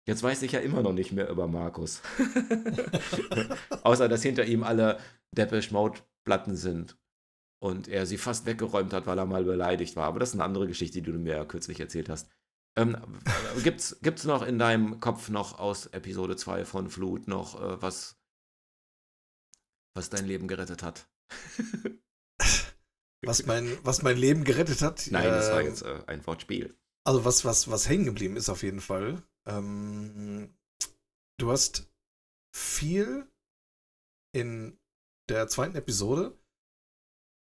jetzt 0.06 0.22
weiß 0.22 0.42
ich 0.42 0.52
ja 0.52 0.60
immer 0.60 0.82
noch 0.82 0.92
nicht 0.92 1.14
mehr 1.14 1.30
über 1.30 1.48
Markus. 1.48 2.02
Außer, 3.84 4.10
dass 4.10 4.22
hinter 4.22 4.44
ihm 4.44 4.64
alle 4.64 5.00
Depeche 5.36 5.74
Mode 5.74 6.02
Platten 6.26 6.58
sind 6.58 6.98
und 7.62 7.88
er 7.88 8.06
sie 8.06 8.18
fast 8.18 8.46
weggeräumt 8.46 8.92
hat, 8.92 9.08
weil 9.08 9.18
er 9.18 9.26
mal 9.26 9.46
beleidigt 9.46 9.96
war. 9.96 10.08
Aber 10.08 10.20
das 10.20 10.30
ist 10.30 10.36
eine 10.36 10.44
andere 10.44 10.68
Geschichte, 10.68 11.02
die 11.02 11.12
du 11.12 11.18
mir 11.18 11.38
ja 11.38 11.46
kürzlich 11.46 11.80
erzählt 11.80 12.10
hast. 12.10 12.30
Ähm, 12.76 12.98
äh, 13.56 13.62
gibt's, 13.62 13.98
gibt's 14.02 14.26
noch 14.26 14.42
in 14.46 14.60
deinem 14.60 15.00
Kopf 15.00 15.30
noch 15.30 15.58
aus 15.58 15.86
Episode 15.88 16.36
2 16.36 16.66
von 16.66 16.90
Flut 16.90 17.30
noch 17.30 17.62
äh, 17.62 17.82
was, 17.82 18.20
was 19.96 20.10
dein 20.10 20.26
Leben 20.26 20.50
gerettet 20.50 20.84
hat? 20.84 21.08
was, 23.24 23.46
mein, 23.46 23.78
was 23.84 24.02
mein 24.02 24.18
Leben 24.18 24.44
gerettet 24.44 24.82
hat? 24.82 25.08
Nein, 25.12 25.26
das 25.26 25.52
war 25.52 25.62
jetzt 25.62 25.84
äh, 25.84 26.04
ein 26.08 26.26
Wortspiel. 26.26 26.76
Also 27.06 27.26
was, 27.26 27.44
was, 27.46 27.70
was 27.70 27.90
hängen 27.90 28.06
geblieben 28.06 28.38
ist 28.38 28.50
auf 28.50 28.64
jeden 28.64 28.82
Fall. 28.82 29.24
Ähm, 29.46 30.56
du 31.38 31.52
hast 31.52 31.92
viel 32.56 33.28
in 34.34 34.80
der 35.30 35.48
zweiten 35.48 35.76
Episode 35.76 36.38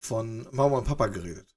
von 0.04 0.48
Mama 0.52 0.78
und 0.78 0.86
Papa 0.86 1.08
geredet. 1.08 1.56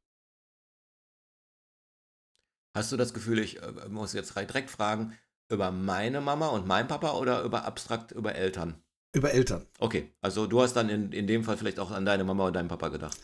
Hast 2.74 2.90
du 2.90 2.96
das 2.96 3.12
Gefühl, 3.12 3.38
ich 3.38 3.62
äh, 3.62 3.88
muss 3.88 4.14
jetzt 4.14 4.34
direkt 4.34 4.70
fragen, 4.70 5.16
über 5.50 5.70
meine 5.70 6.20
Mama 6.20 6.48
und 6.48 6.66
mein 6.66 6.88
Papa 6.88 7.12
oder 7.12 7.42
über 7.42 7.64
abstrakt 7.64 8.12
über 8.12 8.34
Eltern? 8.34 8.82
Über 9.14 9.32
Eltern. 9.32 9.66
Okay, 9.78 10.10
also 10.20 10.46
du 10.46 10.62
hast 10.62 10.74
dann 10.74 10.88
in, 10.88 11.12
in 11.12 11.26
dem 11.26 11.44
Fall 11.44 11.56
vielleicht 11.56 11.78
auch 11.78 11.90
an 11.90 12.06
deine 12.06 12.24
Mama 12.24 12.46
und 12.46 12.54
deinen 12.54 12.68
Papa 12.68 12.88
gedacht. 12.88 13.18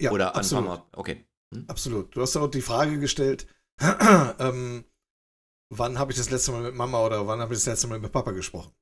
Ja, 0.00 0.10
oder 0.10 0.34
an 0.34 0.40
absolut. 0.40 0.64
Mama. 0.64 0.86
Okay. 0.92 1.24
Hm? 1.52 1.64
Absolut. 1.66 2.14
Du 2.14 2.20
hast 2.20 2.36
auch 2.36 2.48
die 2.48 2.62
Frage 2.62 2.98
gestellt, 2.98 3.46
ähm, 3.80 4.84
wann 5.70 5.98
habe 5.98 6.12
ich 6.12 6.18
das 6.18 6.30
letzte 6.30 6.52
Mal 6.52 6.62
mit 6.62 6.74
Mama 6.74 7.04
oder 7.04 7.26
wann 7.26 7.40
habe 7.40 7.54
ich 7.54 7.60
das 7.60 7.66
letzte 7.66 7.86
Mal 7.88 7.98
mit 7.98 8.12
Papa 8.12 8.32
gesprochen? 8.32 8.72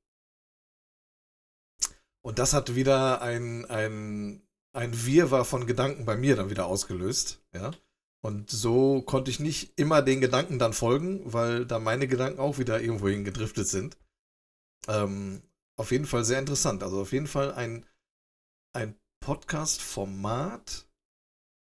Und 2.22 2.38
das 2.38 2.52
hat 2.52 2.74
wieder 2.74 3.22
ein, 3.22 3.64
ein, 3.66 4.42
ein 4.72 5.06
Wirrwarr 5.06 5.44
von 5.44 5.66
Gedanken 5.66 6.04
bei 6.04 6.16
mir 6.16 6.36
dann 6.36 6.50
wieder 6.50 6.66
ausgelöst, 6.66 7.40
ja. 7.54 7.70
Und 8.20 8.50
so 8.50 9.02
konnte 9.02 9.30
ich 9.30 9.38
nicht 9.38 9.78
immer 9.78 10.02
den 10.02 10.20
Gedanken 10.20 10.58
dann 10.58 10.72
folgen, 10.72 11.20
weil 11.24 11.64
da 11.64 11.78
meine 11.78 12.08
Gedanken 12.08 12.40
auch 12.40 12.58
wieder 12.58 12.80
irgendwohin 12.80 13.24
gedriftet 13.24 13.68
sind. 13.68 13.96
Ähm, 14.88 15.42
auf 15.78 15.90
jeden 15.90 16.06
Fall 16.06 16.24
sehr 16.24 16.38
interessant. 16.38 16.82
Also 16.82 17.00
auf 17.00 17.12
jeden 17.12 17.26
Fall 17.26 17.52
ein, 17.52 17.86
ein 18.74 18.98
Podcast-Format, 19.20 20.86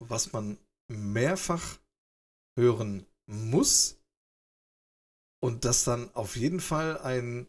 was 0.01 0.33
man 0.33 0.59
mehrfach 0.89 1.79
hören 2.59 3.07
muss 3.27 3.99
und 5.43 5.65
das 5.65 5.85
dann 5.85 6.15
auf 6.15 6.37
jeden 6.37 6.61
Fall 6.61 6.99
ein, 6.99 7.49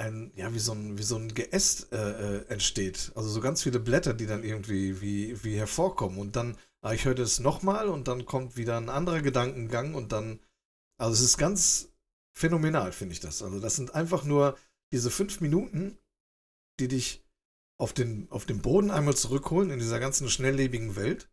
ein 0.00 0.32
ja, 0.36 0.54
wie 0.54 0.58
so 0.58 0.72
ein, 0.72 0.98
wie 0.98 1.02
so 1.02 1.16
ein 1.16 1.34
Geäst 1.34 1.92
äh, 1.92 2.38
äh, 2.38 2.46
entsteht. 2.48 3.12
Also 3.14 3.28
so 3.28 3.40
ganz 3.40 3.62
viele 3.62 3.80
Blätter, 3.80 4.14
die 4.14 4.26
dann 4.26 4.44
irgendwie 4.44 5.00
wie, 5.00 5.42
wie 5.44 5.56
hervorkommen 5.56 6.18
und 6.18 6.36
dann 6.36 6.56
ah, 6.80 6.92
ich 6.92 7.04
höre 7.04 7.14
das 7.14 7.40
nochmal 7.40 7.88
und 7.88 8.08
dann 8.08 8.24
kommt 8.24 8.56
wieder 8.56 8.76
ein 8.76 8.88
anderer 8.88 9.20
Gedankengang 9.20 9.94
und 9.94 10.12
dann, 10.12 10.40
also 10.98 11.12
es 11.14 11.20
ist 11.20 11.38
ganz 11.38 11.92
phänomenal, 12.36 12.92
finde 12.92 13.14
ich 13.14 13.20
das. 13.20 13.42
Also 13.42 13.60
das 13.60 13.76
sind 13.76 13.94
einfach 13.94 14.24
nur 14.24 14.56
diese 14.92 15.10
fünf 15.10 15.40
Minuten, 15.40 15.98
die 16.80 16.88
dich 16.88 17.24
auf 17.78 17.92
den, 17.92 18.30
auf 18.30 18.44
den 18.44 18.60
Boden 18.60 18.90
einmal 18.90 19.16
zurückholen 19.16 19.70
in 19.70 19.78
dieser 19.78 20.00
ganzen 20.00 20.28
schnelllebigen 20.28 20.96
Welt 20.96 21.30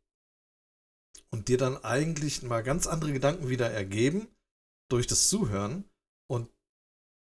und 1.32 1.48
dir 1.48 1.58
dann 1.58 1.84
eigentlich 1.84 2.44
mal 2.44 2.64
ganz 2.64 2.88
andere 2.88 3.14
Gedanken 3.14 3.50
wieder 3.50 3.70
ergeben 3.72 4.28
durch 4.90 5.08
das 5.08 5.30
Zuhören 5.30 5.90
und 6.28 6.50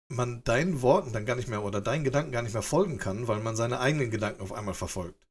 man 0.09 0.43
deinen 0.45 0.83
Worten 0.83 1.13
dann 1.13 1.27
gar 1.27 1.37
nicht 1.37 1.49
mehr 1.49 1.65
oder 1.65 1.81
deinen 1.81 2.05
Gedanken 2.05 2.33
gar 2.33 2.43
nicht 2.43 2.55
mehr 2.55 2.63
folgen 2.63 2.99
kann, 2.99 3.29
weil 3.29 3.41
man 3.41 3.57
seine 3.57 3.81
eigenen 3.81 4.11
Gedanken 4.11 4.41
auf 4.41 4.53
einmal 4.53 4.75
verfolgt. 4.75 5.27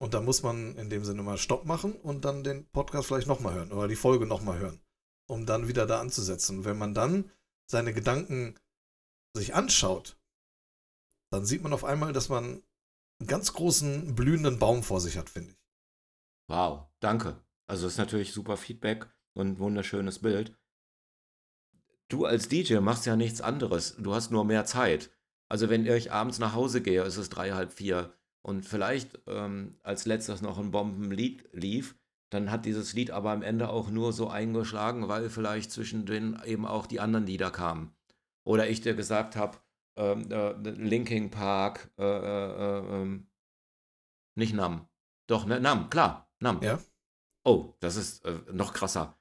Und 0.00 0.14
da 0.14 0.20
muss 0.22 0.42
man 0.42 0.76
in 0.76 0.88
dem 0.88 1.04
Sinne 1.04 1.22
mal 1.22 1.36
Stopp 1.36 1.66
machen 1.66 1.92
und 1.92 2.24
dann 2.24 2.42
den 2.42 2.66
Podcast 2.70 3.08
vielleicht 3.08 3.28
nochmal 3.28 3.54
hören 3.54 3.72
oder 3.72 3.88
die 3.88 3.96
Folge 3.96 4.24
nochmal 4.24 4.58
hören, 4.58 4.80
um 5.28 5.44
dann 5.44 5.68
wieder 5.68 5.86
da 5.86 6.00
anzusetzen. 6.00 6.64
wenn 6.64 6.78
man 6.78 6.94
dann 6.94 7.30
seine 7.70 7.92
Gedanken 7.92 8.54
sich 9.34 9.54
anschaut, 9.54 10.18
dann 11.30 11.44
sieht 11.44 11.62
man 11.62 11.72
auf 11.72 11.84
einmal, 11.84 12.12
dass 12.12 12.28
man 12.28 12.62
einen 13.20 13.26
ganz 13.26 13.52
großen 13.52 14.14
blühenden 14.14 14.58
Baum 14.58 14.82
vor 14.82 15.00
sich 15.00 15.16
hat, 15.16 15.30
finde 15.30 15.52
ich. 15.52 15.58
Wow, 16.48 16.88
danke. 17.00 17.40
Also 17.66 17.86
ist 17.86 17.98
natürlich 17.98 18.32
super 18.32 18.56
Feedback 18.56 19.06
und 19.34 19.46
ein 19.46 19.58
wunderschönes 19.58 20.18
Bild. 20.18 20.58
Du 22.08 22.24
als 22.24 22.48
DJ 22.48 22.78
machst 22.78 23.06
ja 23.06 23.14
nichts 23.14 23.40
anderes. 23.40 23.94
Du 23.96 24.12
hast 24.12 24.32
nur 24.32 24.44
mehr 24.44 24.64
Zeit. 24.64 25.10
Also 25.48 25.68
wenn 25.68 25.86
ich 25.86 26.10
abends 26.10 26.40
nach 26.40 26.54
Hause 26.54 26.82
gehe, 26.82 27.04
ist 27.04 27.16
es 27.16 27.28
drei, 27.28 27.52
halb 27.52 27.72
vier 27.72 28.12
und 28.42 28.64
vielleicht 28.64 29.20
ähm, 29.26 29.78
als 29.82 30.06
letztes 30.06 30.42
noch 30.42 30.58
ein 30.58 30.72
Bombenlied 30.72 31.48
lief, 31.52 31.94
dann 32.30 32.50
hat 32.50 32.64
dieses 32.64 32.94
Lied 32.94 33.10
aber 33.10 33.30
am 33.30 33.42
Ende 33.42 33.68
auch 33.68 33.90
nur 33.90 34.12
so 34.12 34.28
eingeschlagen, 34.28 35.08
weil 35.08 35.30
vielleicht 35.30 35.70
zwischen 35.70 36.06
denen 36.06 36.40
eben 36.44 36.66
auch 36.66 36.86
die 36.86 37.00
anderen 37.00 37.26
Lieder 37.26 37.50
kamen. 37.50 37.94
Oder 38.44 38.68
ich 38.68 38.80
dir 38.80 38.94
gesagt 38.94 39.36
habe, 39.36 39.58
ähm, 39.96 40.30
äh, 40.30 40.52
Linking 40.70 41.30
Park, 41.30 41.90
äh, 41.98 42.04
äh, 42.04 43.02
ähm, 43.02 43.28
nicht 44.36 44.54
Nam. 44.54 44.88
Doch, 45.26 45.46
ne, 45.46 45.60
Nam, 45.60 45.90
klar, 45.90 46.30
Nam. 46.40 46.62
Ja. 46.62 46.78
Oh, 47.44 47.74
das 47.80 47.96
ist 47.96 48.24
äh, 48.24 48.38
noch 48.52 48.72
krasser. 48.72 49.18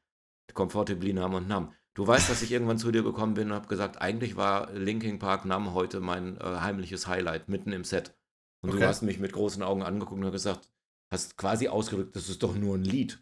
Comfortably 0.53 1.13
Nam 1.13 1.34
und 1.34 1.47
Nam. 1.47 1.73
Du 1.93 2.08
weißt, 2.08 2.29
dass 2.29 2.41
ich 2.41 2.51
irgendwann 2.51 2.77
zu 2.77 2.91
dir 2.91 3.03
gekommen 3.03 3.34
bin 3.34 3.49
und 3.49 3.55
habe 3.55 3.67
gesagt, 3.67 4.01
eigentlich 4.01 4.36
war 4.36 4.71
Linking 4.71 5.19
Park 5.19 5.45
Nam 5.45 5.73
heute 5.73 5.99
mein 5.99 6.38
äh, 6.38 6.43
heimliches 6.43 7.08
Highlight 7.08 7.49
mitten 7.49 7.71
im 7.71 7.84
Set. 7.84 8.15
Und 8.62 8.71
okay. 8.71 8.79
du 8.79 8.88
hast 8.88 9.01
mich 9.01 9.19
mit 9.19 9.34
großen 9.34 9.63
Augen 9.63 9.84
angeguckt 9.84 10.23
und 10.23 10.32
gesagt, 10.32 10.69
hast 11.12 11.38
quasi 11.38 11.67
ausgedrückt, 11.67 12.15
das 12.15 12.29
ist 12.29 12.43
doch 12.43 12.55
nur 12.55 12.75
ein 12.75 12.84
Lied. 12.84 13.21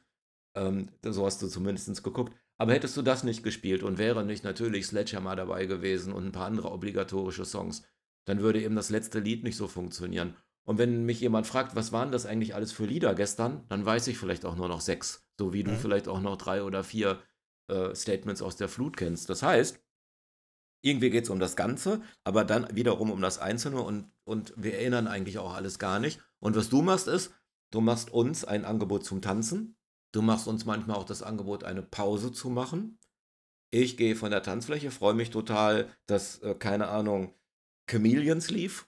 Ähm, 0.55 0.89
so 1.03 1.25
hast 1.25 1.41
du 1.41 1.47
zumindest 1.47 2.03
geguckt. 2.03 2.33
Aber 2.57 2.73
hättest 2.73 2.97
du 2.97 3.01
das 3.01 3.23
nicht 3.23 3.43
gespielt 3.43 3.83
und 3.83 3.97
wäre 3.97 4.25
nicht 4.25 4.43
natürlich 4.43 4.87
Sledgehammer 4.87 5.35
dabei 5.35 5.65
gewesen 5.65 6.11
und 6.11 6.25
ein 6.25 6.31
paar 6.31 6.47
andere 6.47 6.71
obligatorische 6.71 7.45
Songs, 7.45 7.83
dann 8.25 8.41
würde 8.41 8.61
eben 8.61 8.75
das 8.75 8.89
letzte 8.89 9.19
Lied 9.19 9.43
nicht 9.43 9.57
so 9.57 9.67
funktionieren. 9.67 10.35
Und 10.67 10.77
wenn 10.77 11.05
mich 11.05 11.21
jemand 11.21 11.47
fragt, 11.47 11.75
was 11.75 11.93
waren 11.93 12.11
das 12.11 12.25
eigentlich 12.25 12.53
alles 12.53 12.73
für 12.73 12.85
Lieder 12.85 13.15
gestern, 13.15 13.65
dann 13.69 13.85
weiß 13.85 14.07
ich 14.07 14.17
vielleicht 14.17 14.43
auch 14.43 14.57
nur 14.57 14.67
noch 14.67 14.81
sechs, 14.81 15.25
so 15.39 15.53
wie 15.53 15.63
du 15.63 15.71
mhm. 15.71 15.77
vielleicht 15.77 16.09
auch 16.09 16.19
noch 16.19 16.35
drei 16.35 16.61
oder 16.61 16.83
vier 16.83 17.21
äh, 17.69 17.95
Statements 17.95 18.41
aus 18.41 18.57
der 18.57 18.67
Flut 18.67 18.97
kennst. 18.97 19.29
Das 19.29 19.43
heißt, 19.43 19.79
irgendwie 20.81 21.09
geht 21.09 21.23
es 21.23 21.29
um 21.29 21.39
das 21.39 21.55
Ganze, 21.55 22.01
aber 22.25 22.43
dann 22.43 22.67
wiederum 22.75 23.11
um 23.11 23.21
das 23.21 23.39
Einzelne 23.39 23.81
und, 23.81 24.11
und 24.25 24.53
wir 24.57 24.73
erinnern 24.73 25.07
eigentlich 25.07 25.37
auch 25.37 25.53
alles 25.53 25.79
gar 25.79 25.99
nicht. 25.99 26.19
Und 26.39 26.57
was 26.57 26.69
du 26.69 26.81
machst 26.81 27.07
ist, 27.07 27.33
du 27.71 27.79
machst 27.79 28.11
uns 28.11 28.43
ein 28.43 28.65
Angebot 28.65 29.05
zum 29.05 29.21
Tanzen. 29.21 29.76
Du 30.11 30.21
machst 30.21 30.47
uns 30.47 30.65
manchmal 30.65 30.97
auch 30.97 31.03
das 31.03 31.23
Angebot, 31.23 31.63
eine 31.63 31.81
Pause 31.81 32.31
zu 32.31 32.49
machen. 32.49 32.99
Ich 33.69 33.97
gehe 33.97 34.15
von 34.15 34.31
der 34.31 34.43
Tanzfläche, 34.43 34.91
freue 34.91 35.13
mich 35.13 35.29
total, 35.29 35.89
dass, 36.05 36.39
äh, 36.39 36.55
keine 36.55 36.87
Ahnung, 36.87 37.33
Chameleons 37.89 38.49
lief, 38.49 38.87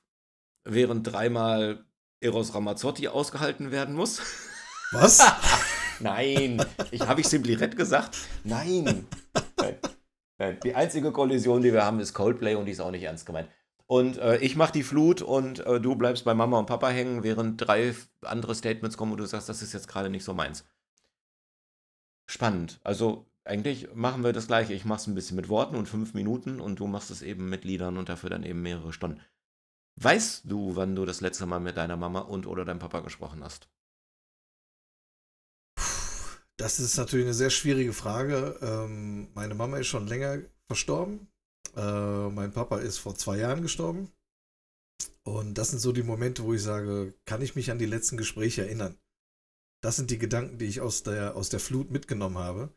während 0.63 1.05
dreimal 1.05 1.85
Eros 2.21 2.53
Ramazzotti 2.53 3.07
ausgehalten 3.07 3.71
werden 3.71 3.95
muss. 3.95 4.21
Was? 4.91 5.21
Nein, 5.99 6.65
ich 6.91 7.01
habe 7.01 7.21
ich 7.21 7.27
Simply 7.27 7.55
Red 7.55 7.75
gesagt? 7.75 8.17
Nein. 8.43 9.05
Die 10.63 10.73
einzige 10.73 11.11
Kollision, 11.11 11.61
die 11.61 11.73
wir 11.73 11.83
haben, 11.83 11.99
ist 11.99 12.13
Coldplay 12.13 12.55
und 12.55 12.65
die 12.65 12.71
ist 12.71 12.79
auch 12.79 12.91
nicht 12.91 13.03
ernst 13.03 13.25
gemeint. 13.25 13.49
Und 13.87 14.17
äh, 14.19 14.37
ich 14.37 14.55
mache 14.55 14.71
die 14.71 14.83
Flut 14.83 15.21
und 15.21 15.65
äh, 15.65 15.81
du 15.81 15.95
bleibst 15.95 16.23
bei 16.23 16.33
Mama 16.33 16.59
und 16.59 16.67
Papa 16.67 16.89
hängen, 16.89 17.23
während 17.23 17.59
drei 17.59 17.93
andere 18.21 18.55
Statements 18.55 18.95
kommen, 18.95 19.11
wo 19.11 19.15
du 19.15 19.25
sagst, 19.25 19.49
das 19.49 19.61
ist 19.61 19.73
jetzt 19.73 19.87
gerade 19.87 20.09
nicht 20.09 20.23
so 20.23 20.33
meins. 20.33 20.63
Spannend. 22.29 22.79
Also 22.83 23.25
eigentlich 23.43 23.95
machen 23.95 24.23
wir 24.23 24.33
das 24.33 24.45
gleiche. 24.45 24.75
Ich 24.75 24.85
mache 24.85 24.99
es 24.99 25.07
ein 25.07 25.15
bisschen 25.15 25.35
mit 25.35 25.49
Worten 25.49 25.75
und 25.75 25.87
fünf 25.87 26.13
Minuten 26.13 26.61
und 26.61 26.79
du 26.79 26.85
machst 26.85 27.09
es 27.09 27.23
eben 27.23 27.49
mit 27.49 27.63
Liedern 27.65 27.97
und 27.97 28.07
dafür 28.07 28.29
dann 28.29 28.43
eben 28.43 28.61
mehrere 28.61 28.93
Stunden. 28.93 29.19
Weißt 29.95 30.43
du, 30.45 30.75
wann 30.75 30.95
du 30.95 31.05
das 31.05 31.21
letzte 31.21 31.47
Mal 31.47 31.59
mit 31.59 31.75
deiner 31.75 31.97
Mama 31.97 32.19
und 32.19 32.45
oder 32.45 32.65
deinem 32.65 32.77
Papa 32.77 32.99
gesprochen 32.99 33.43
hast? 33.43 33.67
Das 36.57 36.79
ist 36.79 36.97
natürlich 36.97 37.25
eine 37.25 37.33
sehr 37.33 37.49
schwierige 37.49 37.93
Frage. 37.93 38.59
Ähm, 38.61 39.29
meine 39.33 39.55
Mama 39.55 39.77
ist 39.77 39.87
schon 39.87 40.05
länger 40.05 40.37
verstorben. 40.67 41.27
Äh, 41.75 42.29
mein 42.29 42.51
Papa 42.51 42.77
ist 42.77 42.99
vor 42.99 43.15
zwei 43.15 43.37
Jahren 43.37 43.63
gestorben. 43.63 44.11
Und 45.23 45.57
das 45.57 45.71
sind 45.71 45.79
so 45.79 45.91
die 45.93 46.03
Momente, 46.03 46.43
wo 46.43 46.53
ich 46.53 46.61
sage, 46.61 47.15
kann 47.25 47.41
ich 47.41 47.55
mich 47.55 47.71
an 47.71 47.79
die 47.79 47.87
letzten 47.87 48.17
Gespräche 48.17 48.61
erinnern? 48.61 48.99
Das 49.81 49.95
sind 49.95 50.11
die 50.11 50.17
Gedanken, 50.17 50.57
die 50.57 50.65
ich 50.65 50.81
aus 50.81 51.03
der, 51.03 51.35
aus 51.35 51.49
der 51.49 51.59
Flut 51.59 51.91
mitgenommen 51.91 52.37
habe. 52.37 52.73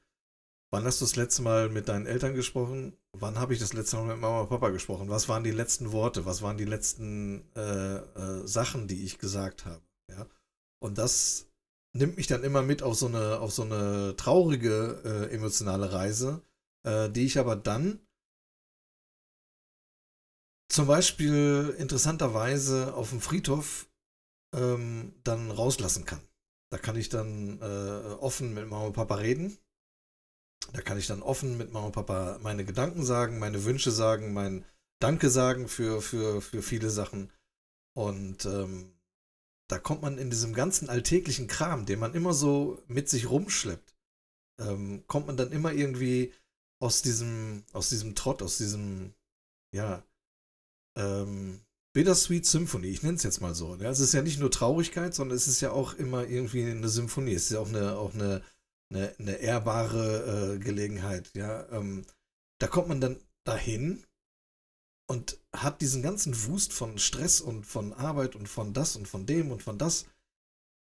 Wann 0.73 0.85
hast 0.85 1.01
du 1.01 1.05
das 1.05 1.17
letzte 1.17 1.43
Mal 1.43 1.69
mit 1.69 1.89
deinen 1.89 2.07
Eltern 2.07 2.35
gesprochen? 2.35 2.97
Wann 3.13 3.39
habe 3.39 3.53
ich 3.53 3.61
das 3.61 3.75
letzte 3.75 3.97
Mal 3.97 4.07
mit 4.07 4.19
Mama 4.19 4.41
und 4.41 4.49
Papa 4.49 4.71
gesprochen? 4.71 5.11
Was 5.11 5.29
waren 5.29 5.45
die 5.45 5.51
letzten 5.51 5.93
Worte? 5.93 6.25
Was 6.25 6.41
waren 6.41 6.57
die 6.57 6.65
letzten 6.65 7.45
äh, 7.55 7.97
äh, 7.97 8.47
Sachen, 8.47 8.89
die 8.89 9.05
ich 9.05 9.19
gesagt 9.19 9.67
habe? 9.67 9.83
Ja? 10.11 10.27
Und 10.83 10.97
das 10.97 11.51
nimmt 11.95 12.17
mich 12.17 12.27
dann 12.27 12.43
immer 12.43 12.63
mit 12.63 12.83
auf 12.83 12.97
so 12.97 13.07
eine, 13.07 13.41
auf 13.41 13.53
so 13.53 13.63
eine 13.63 14.17
traurige 14.17 15.03
äh, 15.05 15.35
emotionale 15.35 15.93
Reise, 15.93 16.43
äh, 16.87 17.11
die 17.11 17.27
ich 17.27 17.39
aber 17.39 17.55
dann 17.55 18.01
zum 20.71 20.87
Beispiel 20.87 21.75
interessanterweise 21.77 22.95
auf 22.95 23.11
dem 23.11 23.21
Friedhof 23.21 23.91
ähm, 24.55 25.13
dann 25.23 25.51
rauslassen 25.51 26.07
kann. 26.07 26.21
Da 26.73 26.79
kann 26.79 26.97
ich 26.97 27.11
dann 27.11 27.61
äh, 27.61 28.15
offen 28.15 28.55
mit 28.55 28.67
Mama 28.67 28.87
und 28.87 28.95
Papa 28.95 29.17
reden, 29.17 29.59
Da 30.73 30.81
kann 30.81 30.97
ich 30.97 31.07
dann 31.07 31.21
offen 31.23 31.59
mit 31.59 31.71
Mama 31.71 31.89
und 31.89 31.93
Papa 31.93 32.39
meine 32.41 32.65
Gedanken 32.65 33.05
sagen, 33.05 33.39
meine 33.39 33.65
Wünsche 33.65 33.91
sagen, 33.91 34.33
mein 34.33 34.65
Danke 34.99 35.29
sagen 35.29 35.69
für, 35.69 36.01
für, 36.01 36.41
für 36.41 36.63
viele 36.63 36.89
Sachen. 36.89 37.31
Und 37.95 38.47
ähm, 38.47 38.95
da 39.69 39.79
kommt 39.79 40.01
man 40.01 40.17
in 40.17 40.31
diesem 40.31 40.55
ganzen 40.55 40.89
alltäglichen 40.89 41.47
Kram, 41.47 41.85
den 41.85 41.99
man 41.99 42.15
immer 42.15 42.33
so 42.33 42.83
mit 42.87 43.11
sich 43.11 43.29
rumschleppt, 43.29 43.95
ähm, 44.59 45.05
kommt 45.07 45.27
man 45.27 45.37
dann 45.37 45.53
immer 45.53 45.73
irgendwie 45.75 46.33
aus 46.81 47.03
diesem, 47.03 47.65
aus 47.75 47.91
diesem 47.91 48.15
Trott, 48.15 48.41
aus 48.41 48.57
diesem, 48.57 49.13
ja, 49.75 50.03
ähm, 50.97 51.61
Bittersweet 51.95 52.47
Symphony, 52.47 52.89
ich 52.89 53.03
nenne 53.03 53.17
es 53.17 53.23
jetzt 53.23 53.41
mal 53.41 53.55
so. 53.55 53.77
Ja, 53.77 53.91
es 53.91 54.01
ist 54.01 54.15
ja 54.15 54.23
nicht 54.23 54.41
nur 54.41 54.51
Traurigkeit, 54.51 55.15
sondern 55.15 55.37
es 55.37 55.47
ist 55.47 55.61
ja 55.61 55.73
auch 55.73 55.95
immer 55.95 56.27
irgendwie 56.27 56.65
eine 56.65 56.89
Symphonie. 56.89 57.35
Es 57.35 57.45
ist 57.45 57.53
ja 57.53 57.61
auch 57.61 57.69
eine, 57.69 57.97
auch 57.97 58.15
eine, 58.15 58.43
eine, 58.91 59.15
eine 59.19 59.33
ehrbare 59.35 60.55
äh, 60.55 60.59
Gelegenheit. 60.59 61.31
Ja, 61.35 61.69
ähm, 61.71 62.05
da 62.59 62.67
kommt 62.67 62.89
man 62.89 63.01
dann 63.01 63.21
dahin 63.45 64.05
und 65.07 65.39
hat 65.55 65.83
diesen 65.83 66.01
ganzen 66.01 66.47
Wust 66.47 66.73
von 66.73 66.99
Stress 66.99 67.41
und 67.41 67.67
von 67.67 67.93
Arbeit 67.93 68.37
und 68.37 68.49
von 68.49 68.73
das 68.73 68.97
und 68.97 69.07
von 69.07 69.27
dem 69.27 69.51
und 69.51 69.63
von 69.63 69.77
das 69.77 70.07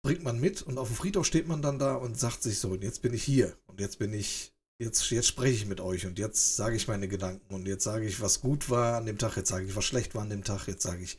bringt 0.03 0.23
man 0.23 0.39
mit 0.39 0.61
und 0.61 0.77
auf 0.77 0.87
dem 0.87 0.97
Friedhof 0.97 1.25
steht 1.25 1.47
man 1.47 1.61
dann 1.61 1.79
da 1.79 1.95
und 1.95 2.19
sagt 2.19 2.43
sich 2.43 2.59
so, 2.59 2.71
und 2.71 2.83
jetzt 2.83 3.01
bin 3.01 3.13
ich 3.13 3.23
hier 3.23 3.57
und 3.67 3.79
jetzt 3.79 3.99
bin 3.99 4.13
ich, 4.13 4.53
jetzt, 4.79 5.09
jetzt 5.11 5.27
spreche 5.27 5.55
ich 5.55 5.65
mit 5.65 5.81
euch 5.81 6.05
und 6.05 6.17
jetzt 6.17 6.55
sage 6.55 6.75
ich 6.75 6.87
meine 6.87 7.07
Gedanken 7.07 7.53
und 7.53 7.67
jetzt 7.67 7.83
sage 7.83 8.05
ich, 8.05 8.21
was 8.21 8.41
gut 8.41 8.69
war 8.69 8.97
an 8.97 9.05
dem 9.05 9.17
Tag, 9.17 9.35
jetzt 9.35 9.49
sage 9.49 9.65
ich, 9.65 9.75
was 9.75 9.85
schlecht 9.85 10.15
war 10.15 10.23
an 10.23 10.29
dem 10.29 10.43
Tag, 10.43 10.67
jetzt 10.67 10.83
sage 10.83 11.03
ich, 11.03 11.17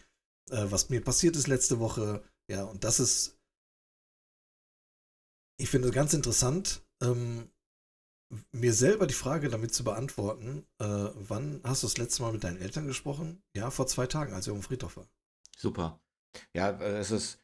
äh, 0.51 0.66
was 0.70 0.88
mir 0.88 1.03
passiert 1.03 1.37
ist 1.37 1.46
letzte 1.46 1.79
Woche, 1.79 2.25
ja, 2.51 2.64
und 2.64 2.85
das 2.85 3.01
ist, 3.01 3.38
ich 5.61 5.68
finde 5.68 5.90
ganz 5.90 6.14
interessant, 6.14 6.83
ähm, 7.03 7.51
mir 8.53 8.73
selber 8.73 9.07
die 9.07 9.14
Frage 9.14 9.49
damit 9.49 9.75
zu 9.75 9.85
beantworten, 9.85 10.66
äh, 10.79 11.11
wann 11.14 11.61
hast 11.64 11.83
du 11.83 11.87
das 11.87 11.99
letzte 11.99 12.23
Mal 12.23 12.33
mit 12.33 12.44
deinen 12.44 12.61
Eltern 12.61 12.87
gesprochen? 12.87 13.42
Ja, 13.55 13.70
vor 13.70 13.87
zwei 13.87 14.07
Tagen, 14.07 14.33
als 14.33 14.46
ich 14.46 14.53
auf 14.53 14.59
dem 14.59 14.62
Friedhof 14.62 14.96
war. 14.96 15.09
Super. 15.57 16.01
Ja, 16.55 16.70
äh, 16.70 16.99
es 16.99 17.11
ist 17.11 17.42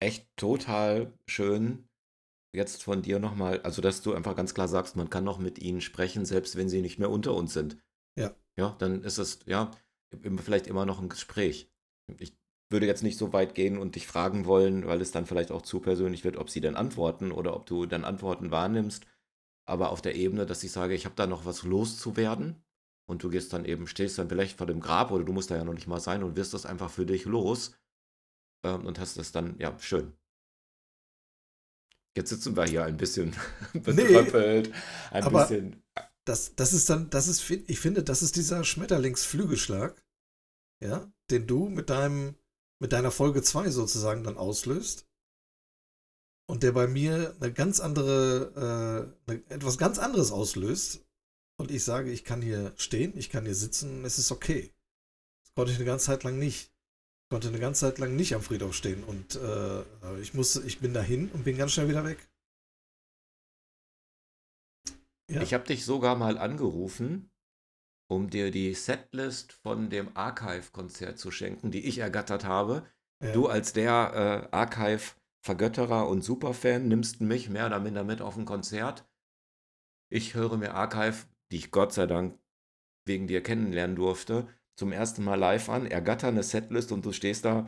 echt 0.00 0.28
total 0.36 1.16
schön, 1.28 1.87
jetzt 2.52 2.82
von 2.82 3.02
dir 3.02 3.18
nochmal, 3.18 3.60
also 3.62 3.82
dass 3.82 4.02
du 4.02 4.14
einfach 4.14 4.36
ganz 4.36 4.54
klar 4.54 4.68
sagst, 4.68 4.96
man 4.96 5.10
kann 5.10 5.24
noch 5.24 5.38
mit 5.38 5.58
ihnen 5.58 5.80
sprechen, 5.80 6.24
selbst 6.24 6.56
wenn 6.56 6.68
sie 6.68 6.82
nicht 6.82 6.98
mehr 6.98 7.10
unter 7.10 7.34
uns 7.34 7.52
sind. 7.52 7.78
Ja. 8.16 8.34
Ja, 8.56 8.74
dann 8.78 9.02
ist 9.02 9.18
es, 9.18 9.40
ja, 9.46 9.70
vielleicht 10.38 10.66
immer 10.66 10.86
noch 10.86 11.00
ein 11.00 11.08
Gespräch. 11.08 11.70
Ich 12.18 12.36
würde 12.70 12.86
jetzt 12.86 13.02
nicht 13.02 13.18
so 13.18 13.32
weit 13.32 13.54
gehen 13.54 13.78
und 13.78 13.94
dich 13.94 14.06
fragen 14.06 14.46
wollen, 14.46 14.86
weil 14.86 15.00
es 15.00 15.12
dann 15.12 15.26
vielleicht 15.26 15.50
auch 15.50 15.62
zu 15.62 15.80
persönlich 15.80 16.24
wird, 16.24 16.36
ob 16.36 16.50
sie 16.50 16.60
dann 16.60 16.76
antworten 16.76 17.30
oder 17.32 17.54
ob 17.54 17.66
du 17.66 17.86
dann 17.86 18.04
Antworten 18.04 18.50
wahrnimmst 18.50 19.06
aber 19.68 19.90
auf 19.90 20.00
der 20.00 20.14
Ebene, 20.14 20.46
dass 20.46 20.64
ich 20.64 20.72
sage, 20.72 20.94
ich 20.94 21.04
habe 21.04 21.14
da 21.14 21.26
noch 21.26 21.44
was 21.44 21.62
loszuwerden 21.62 22.56
und 23.06 23.22
du 23.22 23.28
gehst 23.28 23.52
dann 23.52 23.66
eben, 23.66 23.86
stehst 23.86 24.18
dann 24.18 24.30
vielleicht 24.30 24.56
vor 24.56 24.66
dem 24.66 24.80
Grab 24.80 25.10
oder 25.10 25.24
du 25.24 25.32
musst 25.34 25.50
da 25.50 25.56
ja 25.56 25.64
noch 25.64 25.74
nicht 25.74 25.86
mal 25.86 26.00
sein 26.00 26.22
und 26.22 26.36
wirst 26.36 26.54
das 26.54 26.64
einfach 26.64 26.90
für 26.90 27.04
dich 27.04 27.26
los 27.26 27.78
ähm, 28.64 28.86
und 28.86 28.98
hast 28.98 29.18
das 29.18 29.30
dann, 29.30 29.58
ja, 29.58 29.78
schön. 29.78 30.14
Jetzt 32.18 32.30
sitzen 32.30 32.56
wir 32.56 32.64
hier 32.64 32.84
ein 32.84 32.96
bisschen 32.96 33.32
betröppelt, 33.72 34.72
ein 35.12 35.22
aber 35.22 35.42
bisschen. 35.42 35.84
Das, 36.24 36.56
das 36.56 36.72
ist 36.72 36.90
dann, 36.90 37.10
das 37.10 37.28
ist, 37.28 37.48
ich 37.48 37.78
finde, 37.78 38.02
das 38.02 38.22
ist 38.22 38.34
dieser 38.34 38.64
Schmetterlingsflügelschlag, 38.64 40.04
ja, 40.82 41.08
den 41.30 41.46
du 41.46 41.68
mit 41.68 41.90
deinem, 41.90 42.34
mit 42.80 42.92
deiner 42.92 43.12
Folge 43.12 43.40
2 43.40 43.70
sozusagen 43.70 44.24
dann 44.24 44.36
auslöst 44.36 45.06
und 46.48 46.64
der 46.64 46.72
bei 46.72 46.88
mir 46.88 47.36
eine 47.38 47.52
ganz 47.52 47.78
andere, 47.78 49.14
äh, 49.28 49.30
eine, 49.30 49.42
etwas 49.48 49.78
ganz 49.78 50.00
anderes 50.00 50.32
auslöst 50.32 51.06
und 51.56 51.70
ich 51.70 51.84
sage, 51.84 52.10
ich 52.10 52.24
kann 52.24 52.42
hier 52.42 52.72
stehen, 52.74 53.16
ich 53.16 53.30
kann 53.30 53.44
hier 53.44 53.54
sitzen, 53.54 54.04
es 54.04 54.18
ist 54.18 54.32
okay. 54.32 54.72
Das 55.44 55.54
konnte 55.54 55.70
ich 55.70 55.78
eine 55.78 55.86
ganze 55.86 56.06
Zeit 56.06 56.24
lang 56.24 56.36
nicht. 56.36 56.72
Ich 57.28 57.30
konnte 57.30 57.48
eine 57.48 57.58
ganze 57.58 57.86
Zeit 57.86 57.98
lang 57.98 58.16
nicht 58.16 58.34
am 58.34 58.40
Friedhof 58.40 58.74
stehen 58.74 59.04
und 59.04 59.36
äh, 59.36 60.20
ich 60.22 60.32
musste, 60.32 60.62
ich 60.62 60.78
bin 60.78 60.94
dahin 60.94 61.30
und 61.32 61.44
bin 61.44 61.58
ganz 61.58 61.72
schnell 61.72 61.90
wieder 61.90 62.02
weg. 62.02 62.26
Ja. 65.30 65.42
Ich 65.42 65.52
habe 65.52 65.64
dich 65.64 65.84
sogar 65.84 66.16
mal 66.16 66.38
angerufen, 66.38 67.30
um 68.10 68.30
dir 68.30 68.50
die 68.50 68.72
Setlist 68.72 69.52
von 69.52 69.90
dem 69.90 70.16
Archive-Konzert 70.16 71.18
zu 71.18 71.30
schenken, 71.30 71.70
die 71.70 71.84
ich 71.84 71.98
ergattert 71.98 72.44
habe. 72.44 72.90
Ja. 73.22 73.32
Du 73.32 73.46
als 73.46 73.74
der 73.74 74.48
äh, 74.50 74.56
Archive 74.56 75.12
Vergötterer 75.44 76.08
und 76.08 76.22
Superfan, 76.22 76.88
nimmst 76.88 77.20
mich 77.20 77.50
mehr 77.50 77.66
oder 77.66 77.78
minder 77.78 78.04
mit 78.04 78.22
auf 78.22 78.36
ein 78.36 78.46
Konzert. 78.46 79.06
Ich 80.10 80.32
höre 80.32 80.56
mir 80.56 80.72
Archive, 80.72 81.26
die 81.52 81.56
ich 81.56 81.70
Gott 81.70 81.92
sei 81.92 82.06
Dank 82.06 82.38
wegen 83.06 83.26
dir 83.26 83.42
kennenlernen 83.42 83.96
durfte, 83.96 84.48
zum 84.78 84.92
ersten 84.92 85.24
Mal 85.24 85.34
live 85.34 85.68
an, 85.70 85.86
ergatter 85.86 86.28
eine 86.28 86.44
Setlist 86.44 86.92
und 86.92 87.04
du 87.04 87.10
stehst 87.10 87.44
da, 87.44 87.66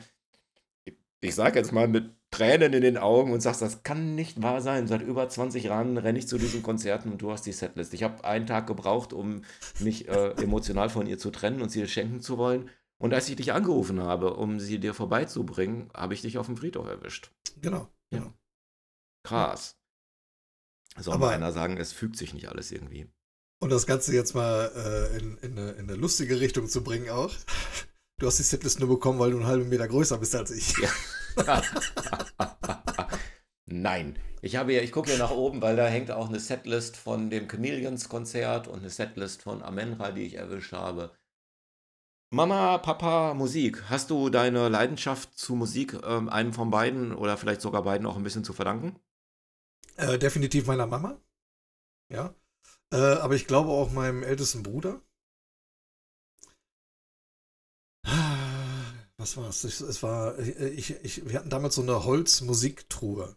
ich 1.21 1.35
sag 1.35 1.57
jetzt 1.57 1.73
mal 1.73 1.89
mit 1.89 2.15
Tränen 2.31 2.73
in 2.73 2.83
den 2.83 2.97
Augen 2.97 3.33
und 3.33 3.41
sagst, 3.41 3.63
das 3.63 3.83
kann 3.83 4.15
nicht 4.15 4.41
wahr 4.43 4.63
sein. 4.63 4.87
Seit 4.87 5.03
über 5.03 5.29
20 5.29 5.65
Jahren 5.65 5.99
renne 5.99 6.21
ich 6.21 6.29
zu 6.29 6.39
diesen 6.39 6.63
Konzerten 6.63 7.11
und 7.11 7.21
du 7.21 7.33
hast 7.33 7.45
die 7.47 7.53
Setlist. 7.53 7.93
Ich 7.95 8.05
habe 8.05 8.25
einen 8.25 8.47
Tag 8.47 8.69
gebraucht, 8.69 9.13
um 9.13 9.43
mich 9.81 10.09
äh, 10.09 10.31
emotional 10.41 10.89
von 10.89 11.09
ihr 11.09 11.19
zu 11.19 11.33
trennen 11.33 11.61
und 11.63 11.71
sie 11.71 11.87
schenken 11.89 12.21
zu 12.21 12.39
wollen. 12.39 12.71
Und 12.97 13.13
als 13.13 13.29
ich 13.29 13.35
dich 13.35 13.53
angerufen 13.53 14.01
habe, 14.01 14.35
um 14.35 14.61
sie 14.61 14.79
dir 14.79 14.95
vorbeizubringen, 14.95 15.91
habe 15.93 16.15
ich 16.15 16.23
dich 16.23 16.39
auf 16.39 16.47
dem 16.47 16.57
Friedhof 16.57 16.87
erwischt. 16.87 17.33
Genau. 17.61 17.89
Ja. 18.13 18.21
Genau. 18.21 18.33
Krass. 19.25 19.77
Soll 20.97 21.15
Aber 21.15 21.31
einer 21.31 21.51
sagen, 21.51 21.77
es 21.77 21.93
fügt 21.93 22.17
sich 22.17 22.35
nicht 22.35 22.49
alles 22.49 22.71
irgendwie. 22.71 23.09
Und 23.63 23.71
das 23.71 23.87
Ganze 23.87 24.15
jetzt 24.15 24.35
mal 24.35 24.73
äh, 24.75 25.19
in, 25.19 25.37
in, 25.39 25.59
eine, 25.59 25.71
in, 25.73 25.89
eine, 25.91 25.95
lustige 25.95 26.41
Richtung 26.41 26.67
zu 26.67 26.83
bringen 26.83 27.11
auch. 27.11 27.33
Du 28.19 28.27
hast 28.27 28.39
die 28.39 28.43
Setlist 28.43 28.81
nur 28.81 28.89
bekommen, 28.89 29.19
weil 29.19 29.31
du 29.31 29.37
einen 29.37 29.47
halben 29.47 29.69
Meter 29.69 29.87
größer 29.87 30.19
bist 30.19 30.35
als 30.35 30.51
ich. 30.51 30.75
Ja. 30.79 31.63
Nein. 33.67 34.19
Ich 34.43 34.57
habe 34.57 34.73
ja, 34.73 34.81
ich 34.81 34.93
gucke 34.93 35.11
ja 35.11 35.19
nach 35.19 35.31
oben, 35.31 35.61
weil 35.61 35.77
da 35.77 35.87
hängt 35.87 36.11
auch 36.11 36.29
eine 36.29 36.41
Setlist 36.41 36.97
von 36.97 37.29
dem 37.29 37.49
Chameleons-Konzert 37.49 38.69
und 38.69 38.81
eine 38.81 38.89
Setlist 38.89 39.43
von 39.43 39.63
Amenra, 39.63 40.13
die 40.13 40.23
ich 40.23 40.35
erwischt 40.35 40.73
habe. 40.73 41.15
Mama, 42.33 42.79
Papa, 42.79 43.35
Musik. 43.35 43.91
Hast 43.91 44.09
du 44.09 44.31
deine 44.31 44.71
Leidenschaft 44.71 45.37
zu 45.39 45.55
Musik 45.55 45.99
ähm, 46.05 46.31
einem 46.31 46.55
von 46.55 46.71
beiden 46.71 47.13
oder 47.13 47.37
vielleicht 47.37 47.61
sogar 47.61 47.83
beiden 47.83 48.07
auch 48.07 48.17
ein 48.17 48.23
bisschen 48.23 48.45
zu 48.45 48.55
verdanken? 48.55 48.99
Äh, 49.97 50.19
definitiv 50.19 50.67
meiner 50.67 50.87
Mama. 50.87 51.21
Ja. 52.09 52.35
Äh, 52.93 52.97
aber 52.97 53.35
ich 53.35 53.47
glaube 53.47 53.71
auch 53.71 53.91
meinem 53.93 54.23
ältesten 54.23 54.63
Bruder. 54.63 55.01
Was 59.17 59.37
war 59.37 59.49
es? 59.49 59.65
Es 59.65 60.03
war, 60.03 60.39
ich, 60.39 60.91
ich, 61.05 61.29
wir 61.29 61.39
hatten 61.39 61.51
damals 61.51 61.75
so 61.75 61.83
eine 61.83 62.05
Holzmusiktruhe. 62.05 63.37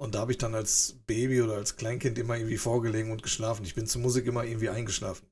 Und 0.00 0.14
da 0.14 0.20
habe 0.20 0.32
ich 0.32 0.38
dann 0.38 0.54
als 0.54 1.00
Baby 1.06 1.42
oder 1.42 1.54
als 1.54 1.76
Kleinkind 1.76 2.18
immer 2.18 2.36
irgendwie 2.36 2.58
vorgelegen 2.58 3.10
und 3.10 3.22
geschlafen. 3.22 3.64
Ich 3.64 3.74
bin 3.74 3.86
zur 3.86 4.02
Musik 4.02 4.26
immer 4.26 4.44
irgendwie 4.44 4.68
eingeschlafen 4.68 5.28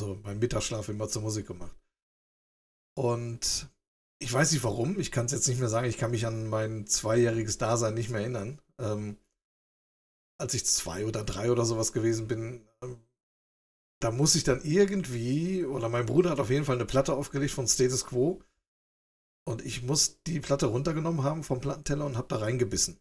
so 0.00 0.16
beim 0.16 0.38
Mittagsschlaf 0.38 0.88
immer 0.88 1.08
zur 1.08 1.22
Musik 1.22 1.46
gemacht. 1.46 1.76
Und 2.96 3.70
ich 4.18 4.32
weiß 4.32 4.52
nicht 4.52 4.64
warum, 4.64 4.98
ich 4.98 5.12
kann 5.12 5.26
es 5.26 5.32
jetzt 5.32 5.46
nicht 5.46 5.60
mehr 5.60 5.68
sagen, 5.68 5.88
ich 5.88 5.98
kann 5.98 6.10
mich 6.10 6.26
an 6.26 6.48
mein 6.48 6.86
zweijähriges 6.86 7.58
Dasein 7.58 7.94
nicht 7.94 8.10
mehr 8.10 8.20
erinnern. 8.20 8.60
Ähm, 8.78 9.16
als 10.40 10.54
ich 10.54 10.64
zwei 10.66 11.06
oder 11.06 11.22
drei 11.24 11.50
oder 11.50 11.64
sowas 11.64 11.92
gewesen 11.92 12.26
bin, 12.26 12.66
ähm, 12.82 12.98
da 14.00 14.10
muss 14.10 14.34
ich 14.34 14.44
dann 14.44 14.62
irgendwie, 14.62 15.64
oder 15.64 15.88
mein 15.88 16.06
Bruder 16.06 16.30
hat 16.30 16.40
auf 16.40 16.50
jeden 16.50 16.64
Fall 16.64 16.76
eine 16.76 16.86
Platte 16.86 17.14
aufgelegt 17.14 17.52
von 17.52 17.68
Status 17.68 18.06
Quo. 18.06 18.42
Und 19.46 19.64
ich 19.64 19.82
muss 19.82 20.22
die 20.22 20.40
Platte 20.40 20.66
runtergenommen 20.66 21.22
haben 21.22 21.44
vom 21.44 21.60
Plattenteller 21.60 22.06
und 22.06 22.16
habe 22.16 22.28
da 22.28 22.36
reingebissen. 22.36 22.98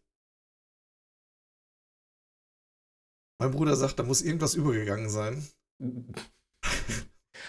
Mein 3.40 3.52
Bruder 3.52 3.76
sagt, 3.78 4.00
da 4.00 4.04
muss 4.04 4.22
irgendwas 4.22 4.56
übergegangen 4.56 5.10
sein. 5.10 5.48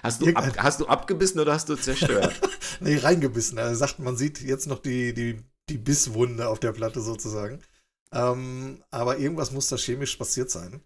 Hast 0.02 0.22
du, 0.22 0.34
ab, 0.34 0.56
hast 0.56 0.80
du 0.80 0.86
abgebissen 0.86 1.40
oder 1.40 1.52
hast 1.52 1.68
du 1.68 1.76
zerstört? 1.76 2.40
nee, 2.80 2.96
reingebissen. 2.96 3.58
Er 3.58 3.74
sagt, 3.74 3.98
man 3.98 4.16
sieht 4.16 4.40
jetzt 4.40 4.66
noch 4.66 4.78
die, 4.78 5.12
die, 5.12 5.42
die 5.68 5.76
Bisswunde 5.76 6.48
auf 6.48 6.58
der 6.58 6.72
Platte 6.72 7.02
sozusagen. 7.02 7.60
Ähm, 8.12 8.82
aber 8.90 9.18
irgendwas 9.18 9.52
muss 9.52 9.68
da 9.68 9.76
chemisch 9.76 10.16
passiert 10.16 10.50
sein. 10.50 10.80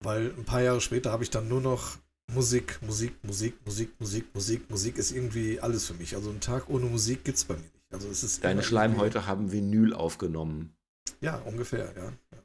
Weil 0.00 0.34
ein 0.36 0.44
paar 0.44 0.62
Jahre 0.62 0.80
später 0.80 1.10
habe 1.12 1.22
ich 1.22 1.30
dann 1.30 1.48
nur 1.48 1.60
noch 1.60 1.98
Musik, 2.32 2.80
Musik, 2.82 3.22
Musik, 3.22 3.64
Musik, 3.64 4.00
Musik, 4.00 4.34
Musik. 4.34 4.70
Musik 4.70 4.98
ist 4.98 5.12
irgendwie 5.12 5.60
alles 5.60 5.86
für 5.86 5.94
mich. 5.94 6.14
Also 6.14 6.30
ein 6.30 6.40
Tag 6.40 6.68
ohne 6.68 6.86
Musik 6.86 7.24
gibt 7.24 7.38
es 7.38 7.44
bei 7.44 7.54
mir 7.54 7.60
nicht. 7.60 7.92
Also 7.92 8.08
es 8.08 8.22
ist 8.22 8.44
Deine 8.44 8.62
Schleimhäute 8.62 9.26
haben 9.26 9.52
Vinyl 9.52 9.94
aufgenommen. 9.94 10.76
Ja, 11.20 11.36
ungefähr, 11.38 11.94
ja. 11.96 12.12
ja. 12.32 12.42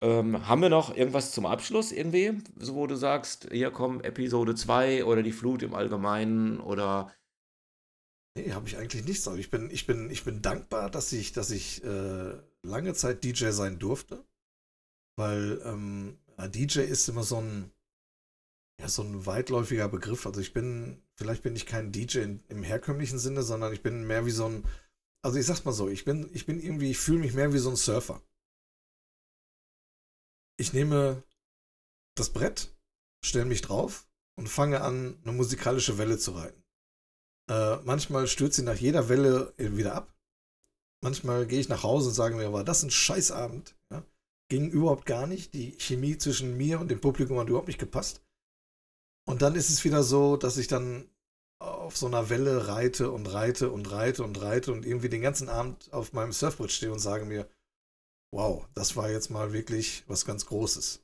Ähm, 0.00 0.46
haben 0.46 0.62
wir 0.62 0.68
noch 0.68 0.94
irgendwas 0.94 1.32
zum 1.32 1.44
Abschluss 1.44 1.90
irgendwie, 1.90 2.40
so 2.56 2.76
wo 2.76 2.86
du 2.86 2.94
sagst, 2.94 3.48
hier 3.50 3.72
kommt 3.72 4.04
Episode 4.04 4.54
2 4.54 5.04
oder 5.04 5.22
die 5.22 5.32
Flut 5.32 5.62
im 5.62 5.74
Allgemeinen 5.74 6.60
oder 6.60 7.12
Nee, 8.38 8.52
habe 8.52 8.68
ich 8.68 8.76
eigentlich 8.76 9.04
nicht 9.04 9.20
so. 9.20 9.34
Ich 9.34 9.50
bin, 9.50 9.68
ich 9.68 9.84
bin, 9.84 10.10
ich 10.10 10.22
bin 10.22 10.42
dankbar, 10.42 10.90
dass 10.90 11.12
ich, 11.12 11.32
dass 11.32 11.50
ich 11.50 11.82
äh, 11.82 12.38
lange 12.62 12.94
Zeit 12.94 13.24
DJ 13.24 13.50
sein 13.50 13.80
durfte. 13.80 14.24
Weil 15.16 15.60
ähm, 15.64 16.18
DJ 16.38 16.80
ist 16.82 17.08
immer 17.08 17.24
so 17.24 17.40
ein, 17.40 17.72
ja, 18.80 18.88
so 18.88 19.02
ein 19.02 19.26
weitläufiger 19.26 19.88
Begriff. 19.88 20.24
Also 20.24 20.40
ich 20.40 20.52
bin, 20.52 21.02
vielleicht 21.16 21.42
bin 21.42 21.56
ich 21.56 21.66
kein 21.66 21.90
DJ 21.90 22.18
in, 22.18 22.44
im 22.48 22.62
herkömmlichen 22.62 23.18
Sinne, 23.18 23.42
sondern 23.42 23.72
ich 23.72 23.82
bin 23.82 24.06
mehr 24.06 24.24
wie 24.24 24.30
so 24.30 24.46
ein, 24.46 24.64
also 25.24 25.36
ich 25.36 25.46
sag's 25.46 25.64
mal 25.64 25.72
so, 25.72 25.88
ich 25.88 26.04
bin, 26.04 26.30
ich 26.32 26.46
bin 26.46 26.60
irgendwie, 26.60 26.92
ich 26.92 26.98
fühle 26.98 27.18
mich 27.18 27.34
mehr 27.34 27.52
wie 27.52 27.58
so 27.58 27.70
ein 27.70 27.76
Surfer. 27.76 28.22
Ich 30.60 30.72
nehme 30.72 31.24
das 32.16 32.32
Brett, 32.32 32.72
stelle 33.24 33.46
mich 33.46 33.62
drauf 33.62 34.08
und 34.36 34.48
fange 34.48 34.80
an, 34.82 35.18
eine 35.24 35.32
musikalische 35.32 35.98
Welle 35.98 36.18
zu 36.18 36.32
reiten. 36.32 36.62
Äh, 37.48 37.76
manchmal 37.84 38.26
stürzt 38.26 38.56
sie 38.56 38.62
nach 38.62 38.76
jeder 38.76 39.08
Welle 39.08 39.54
wieder 39.56 39.94
ab. 39.94 40.14
Manchmal 41.02 41.46
gehe 41.46 41.60
ich 41.60 41.68
nach 41.68 41.82
Hause 41.82 42.08
und 42.08 42.14
sage 42.14 42.36
mir, 42.36 42.52
war 42.52 42.64
das 42.64 42.82
ein 42.82 42.90
Scheißabend. 42.90 43.76
Ja? 43.92 44.04
Ging 44.50 44.70
überhaupt 44.70 45.06
gar 45.06 45.26
nicht. 45.26 45.54
Die 45.54 45.72
Chemie 45.78 46.18
zwischen 46.18 46.56
mir 46.56 46.80
und 46.80 46.90
dem 46.90 47.00
Publikum 47.00 47.38
hat 47.38 47.48
überhaupt 47.48 47.68
nicht 47.68 47.78
gepasst. 47.78 48.22
Und 49.28 49.42
dann 49.42 49.54
ist 49.54 49.70
es 49.70 49.84
wieder 49.84 50.02
so, 50.02 50.36
dass 50.36 50.56
ich 50.56 50.68
dann 50.68 51.08
auf 51.60 51.96
so 51.96 52.06
einer 52.06 52.30
Welle 52.30 52.68
reite 52.68 53.10
und 53.10 53.26
reite 53.26 53.70
und 53.70 53.90
reite 53.90 54.22
und 54.22 54.40
reite 54.40 54.72
und 54.72 54.86
irgendwie 54.86 55.08
den 55.08 55.22
ganzen 55.22 55.48
Abend 55.48 55.92
auf 55.92 56.12
meinem 56.12 56.32
Surfboard 56.32 56.70
stehe 56.70 56.92
und 56.92 56.98
sage 56.98 57.24
mir, 57.24 57.48
wow, 58.32 58.66
das 58.74 58.96
war 58.96 59.10
jetzt 59.10 59.30
mal 59.30 59.52
wirklich 59.52 60.04
was 60.06 60.24
ganz 60.24 60.46
Großes. 60.46 61.02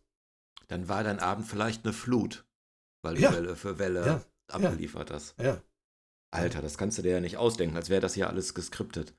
Dann 0.68 0.88
war 0.88 1.04
dein 1.04 1.20
Abend 1.20 1.46
vielleicht 1.46 1.84
eine 1.84 1.92
Flut, 1.92 2.44
weil 3.02 3.16
du 3.16 3.22
ja. 3.22 3.32
Welle 3.32 3.56
für 3.56 3.78
Welle 3.78 4.06
ja. 4.06 4.24
abgeliefert 4.48 5.10
hast. 5.10 5.34
Ja. 5.38 5.60
Alter, 6.34 6.62
das 6.62 6.78
kannst 6.78 6.98
du 6.98 7.02
dir 7.02 7.12
ja 7.12 7.20
nicht 7.20 7.36
ausdenken, 7.36 7.76
als 7.76 7.88
wäre 7.90 8.00
das 8.00 8.14
hier 8.14 8.28
alles 8.28 8.54
geskriptet. 8.54 9.14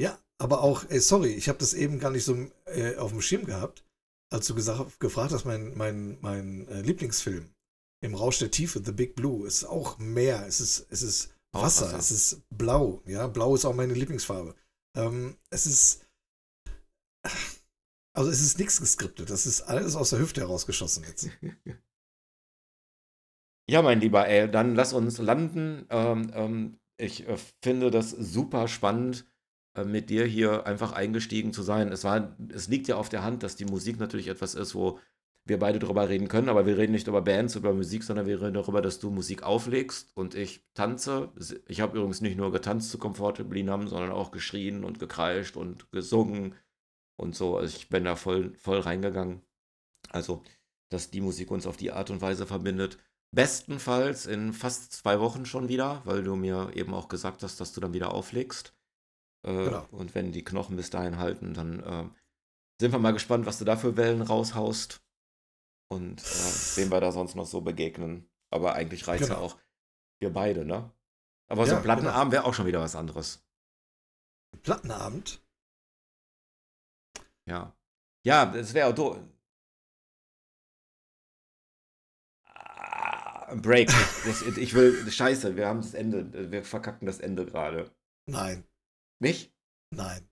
Ja, 0.00 0.18
aber 0.38 0.62
auch, 0.62 0.84
ey, 0.88 1.00
sorry, 1.00 1.32
ich 1.34 1.48
habe 1.48 1.58
das 1.58 1.74
eben 1.74 1.98
gar 1.98 2.10
nicht 2.10 2.24
so 2.24 2.36
äh, 2.66 2.96
auf 2.96 3.10
dem 3.10 3.20
Schirm 3.20 3.44
gehabt, 3.44 3.84
als 4.32 4.46
du 4.46 4.54
gesagt, 4.54 5.00
gefragt 5.00 5.32
hast, 5.32 5.44
mein, 5.44 5.76
mein, 5.76 6.18
mein 6.20 6.68
äh, 6.68 6.80
Lieblingsfilm 6.80 7.50
im 8.02 8.14
Rausch 8.14 8.38
der 8.38 8.50
Tiefe, 8.50 8.82
The 8.84 8.92
Big 8.92 9.14
Blue, 9.14 9.46
ist 9.46 9.64
auch 9.64 9.98
Meer, 9.98 10.46
es 10.46 10.60
ist, 10.60 10.86
es 10.90 11.02
ist 11.02 11.34
Wasser, 11.52 11.86
Wasser, 11.86 11.98
es 11.98 12.10
ist 12.10 12.42
blau, 12.48 13.02
ja, 13.04 13.26
blau 13.26 13.54
ist 13.54 13.64
auch 13.64 13.74
meine 13.74 13.94
Lieblingsfarbe. 13.94 14.54
Ähm, 14.96 15.36
es 15.50 15.66
ist, 15.66 16.06
also 18.14 18.30
es 18.30 18.40
ist 18.40 18.58
nichts 18.58 18.80
geskriptet, 18.80 19.28
das 19.28 19.44
ist 19.46 19.62
alles 19.62 19.96
aus 19.96 20.10
der 20.10 20.20
Hüfte 20.20 20.40
herausgeschossen 20.40 21.04
jetzt. 21.04 21.28
Ja, 23.70 23.82
mein 23.82 24.00
Lieber, 24.00 24.26
ey, 24.26 24.50
dann 24.50 24.74
lass 24.74 24.92
uns 24.92 25.18
landen. 25.18 25.86
Ähm, 25.90 26.32
ähm, 26.34 26.80
ich 26.96 27.28
äh, 27.28 27.36
finde 27.62 27.92
das 27.92 28.10
super 28.10 28.66
spannend, 28.66 29.24
äh, 29.76 29.84
mit 29.84 30.10
dir 30.10 30.24
hier 30.24 30.66
einfach 30.66 30.90
eingestiegen 30.90 31.52
zu 31.52 31.62
sein. 31.62 31.92
Es, 31.92 32.02
war, 32.02 32.36
es 32.52 32.66
liegt 32.66 32.88
ja 32.88 32.96
auf 32.96 33.08
der 33.08 33.22
Hand, 33.22 33.44
dass 33.44 33.54
die 33.54 33.66
Musik 33.66 34.00
natürlich 34.00 34.26
etwas 34.26 34.56
ist, 34.56 34.74
wo 34.74 34.98
wir 35.44 35.60
beide 35.60 35.78
drüber 35.78 36.08
reden 36.08 36.26
können, 36.26 36.48
aber 36.48 36.66
wir 36.66 36.78
reden 36.78 36.90
nicht 36.90 37.06
über 37.06 37.22
Bands, 37.22 37.54
über 37.54 37.72
Musik, 37.72 38.02
sondern 38.02 38.26
wir 38.26 38.42
reden 38.42 38.54
darüber, 38.54 38.82
dass 38.82 38.98
du 38.98 39.08
Musik 39.10 39.44
auflegst 39.44 40.10
und 40.16 40.34
ich 40.34 40.64
tanze. 40.74 41.32
Ich 41.68 41.80
habe 41.80 41.96
übrigens 41.96 42.20
nicht 42.20 42.36
nur 42.36 42.50
getanzt 42.50 42.90
zu 42.90 42.98
Comfortably 42.98 43.62
Numb, 43.62 43.88
sondern 43.88 44.10
auch 44.10 44.32
geschrien 44.32 44.82
und 44.82 44.98
gekreischt 44.98 45.56
und 45.56 45.92
gesungen 45.92 46.56
und 47.16 47.36
so. 47.36 47.56
Also 47.56 47.76
ich 47.76 47.88
bin 47.88 48.02
da 48.02 48.16
voll, 48.16 48.52
voll 48.56 48.80
reingegangen. 48.80 49.42
Also, 50.08 50.42
dass 50.88 51.12
die 51.12 51.20
Musik 51.20 51.52
uns 51.52 51.68
auf 51.68 51.76
die 51.76 51.92
Art 51.92 52.10
und 52.10 52.20
Weise 52.20 52.46
verbindet. 52.46 52.98
Bestenfalls 53.32 54.26
in 54.26 54.52
fast 54.52 54.92
zwei 54.92 55.20
Wochen 55.20 55.46
schon 55.46 55.68
wieder, 55.68 56.02
weil 56.04 56.24
du 56.24 56.34
mir 56.34 56.70
eben 56.74 56.94
auch 56.94 57.08
gesagt 57.08 57.42
hast, 57.42 57.60
dass 57.60 57.72
du 57.72 57.80
dann 57.80 57.92
wieder 57.92 58.12
auflegst. 58.12 58.74
Äh, 59.46 59.64
genau. 59.64 59.86
Und 59.92 60.14
wenn 60.14 60.32
die 60.32 60.44
Knochen 60.44 60.76
bis 60.76 60.90
dahin 60.90 61.18
halten, 61.18 61.54
dann 61.54 61.80
äh, 61.80 62.08
sind 62.80 62.92
wir 62.92 62.98
mal 62.98 63.12
gespannt, 63.12 63.46
was 63.46 63.58
du 63.58 63.64
da 63.64 63.76
für 63.76 63.96
Wellen 63.96 64.22
raushaust. 64.22 65.02
Und 65.92 66.20
äh, 66.20 66.76
wem 66.76 66.90
wir 66.90 67.00
da 67.00 67.12
sonst 67.12 67.34
noch 67.34 67.46
so 67.46 67.60
begegnen. 67.60 68.28
Aber 68.52 68.74
eigentlich 68.74 69.06
reicht 69.06 69.24
genau. 69.24 69.34
ja 69.34 69.40
auch 69.40 69.58
wir 70.20 70.32
beide, 70.32 70.64
ne? 70.64 70.92
Aber 71.48 71.66
so 71.66 71.76
ein 71.76 71.82
Plattenabend 71.82 72.30
genau. 72.30 72.32
wäre 72.32 72.44
auch 72.44 72.54
schon 72.54 72.66
wieder 72.66 72.80
was 72.80 72.94
anderes. 72.94 73.44
Plattenabend? 74.62 75.42
Ja. 77.46 77.76
Ja, 78.24 78.46
das 78.46 78.74
wäre 78.74 78.88
auch 78.88 78.94
do 78.94 79.18
Break. 83.56 83.90
Das, 84.26 84.42
ich 84.42 84.74
will, 84.74 85.10
scheiße, 85.10 85.56
wir 85.56 85.66
haben 85.66 85.80
das 85.80 85.94
Ende, 85.94 86.50
wir 86.50 86.62
verkacken 86.64 87.06
das 87.06 87.20
Ende 87.20 87.46
gerade. 87.46 87.90
Nein. 88.26 88.64
Nicht? 89.18 89.52
Nein. 89.94 90.28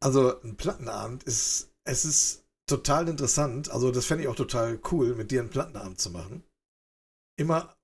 Also 0.00 0.40
ein 0.42 0.56
Plattenabend 0.56 1.22
ist, 1.24 1.72
es 1.84 2.04
ist 2.04 2.44
total 2.66 3.08
interessant. 3.08 3.70
Also 3.70 3.90
das 3.90 4.06
fände 4.06 4.24
ich 4.24 4.28
auch 4.28 4.36
total 4.36 4.80
cool, 4.90 5.14
mit 5.14 5.30
dir 5.30 5.40
einen 5.40 5.50
Plattenabend 5.50 6.00
zu 6.00 6.10
machen. 6.10 6.42
Immer 7.38 7.76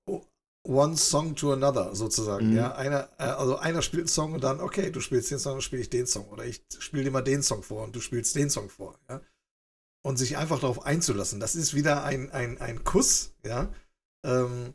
one 0.63 0.97
song 0.97 1.35
to 1.35 1.53
another 1.53 1.95
sozusagen. 1.95 2.51
Mhm. 2.51 2.57
Ja, 2.57 2.75
einer, 2.75 3.09
äh, 3.17 3.23
also 3.23 3.57
einer 3.57 3.81
spielt 3.81 4.01
einen 4.01 4.09
Song 4.09 4.33
und 4.33 4.43
dann, 4.43 4.59
okay, 4.59 4.91
du 4.91 4.99
spielst 4.99 5.31
den 5.31 5.39
Song, 5.39 5.53
dann 5.53 5.61
spiele 5.61 5.81
ich 5.81 5.89
den 5.89 6.07
Song. 6.07 6.27
Oder 6.27 6.45
ich 6.45 6.63
spiele 6.79 7.05
dir 7.05 7.11
mal 7.11 7.21
den 7.21 7.41
Song 7.41 7.63
vor 7.63 7.83
und 7.83 7.95
du 7.95 8.01
spielst 8.01 8.35
den 8.35 8.49
Song 8.49 8.69
vor. 8.69 8.99
Ja. 9.09 9.21
Und 10.05 10.17
sich 10.17 10.37
einfach 10.37 10.59
darauf 10.59 10.85
einzulassen. 10.85 11.39
Das 11.39 11.55
ist 11.55 11.73
wieder 11.73 12.03
ein, 12.03 12.31
ein, 12.31 12.59
ein 12.59 12.83
Kuss, 12.83 13.33
ja 13.45 13.69
ähm, 14.23 14.73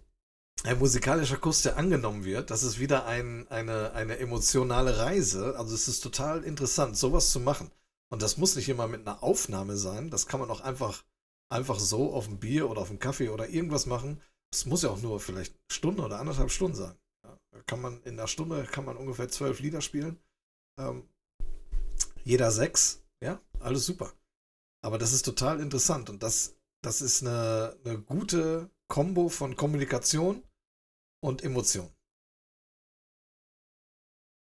ein 0.64 0.78
musikalischer 0.78 1.38
Kuss, 1.38 1.62
der 1.62 1.76
angenommen 1.76 2.24
wird. 2.24 2.50
Das 2.50 2.62
ist 2.62 2.78
wieder 2.78 3.06
ein, 3.06 3.48
eine, 3.48 3.92
eine 3.92 4.18
emotionale 4.18 4.98
Reise. 4.98 5.56
Also 5.58 5.74
es 5.74 5.88
ist 5.88 6.00
total 6.00 6.44
interessant, 6.44 6.96
sowas 6.96 7.30
zu 7.30 7.40
machen. 7.40 7.70
Und 8.10 8.22
das 8.22 8.36
muss 8.36 8.56
nicht 8.56 8.68
immer 8.68 8.86
mit 8.86 9.00
einer 9.00 9.22
Aufnahme 9.22 9.76
sein. 9.76 10.10
Das 10.10 10.26
kann 10.26 10.38
man 10.38 10.50
auch 10.50 10.60
einfach, 10.60 11.02
einfach 11.48 11.80
so 11.80 12.12
auf 12.12 12.28
ein 12.28 12.38
Bier 12.38 12.70
oder 12.70 12.82
auf 12.82 12.90
einen 12.90 12.98
Kaffee 12.98 13.30
oder 13.30 13.48
irgendwas 13.48 13.86
machen. 13.86 14.20
Es 14.52 14.66
muss 14.66 14.82
ja 14.82 14.90
auch 14.90 15.00
nur 15.00 15.18
vielleicht 15.18 15.58
Stunde 15.70 16.02
oder 16.02 16.20
anderthalb 16.20 16.50
Stunden 16.50 16.76
sein. 16.76 16.94
Ja, 17.24 17.38
kann 17.66 17.80
man 17.80 18.02
in 18.02 18.18
einer 18.18 18.28
Stunde 18.28 18.64
kann 18.64 18.84
man 18.84 18.96
ungefähr 18.96 19.28
zwölf 19.28 19.60
Lieder 19.60 19.80
spielen. 19.80 20.20
Ähm, 20.78 21.08
jeder 22.22 22.50
sechs. 22.50 23.02
Ja, 23.20 23.40
alles 23.60 23.86
super. 23.86 24.12
Aber 24.84 24.98
das 24.98 25.12
ist 25.12 25.24
total 25.24 25.60
interessant 25.60 26.10
und 26.10 26.22
das, 26.22 26.56
das 26.82 27.02
ist 27.02 27.22
eine, 27.22 27.76
eine 27.84 27.98
gute 27.98 28.70
Kombo 28.92 29.30
von 29.30 29.56
Kommunikation 29.56 30.42
und 31.24 31.42
Emotion. 31.42 31.90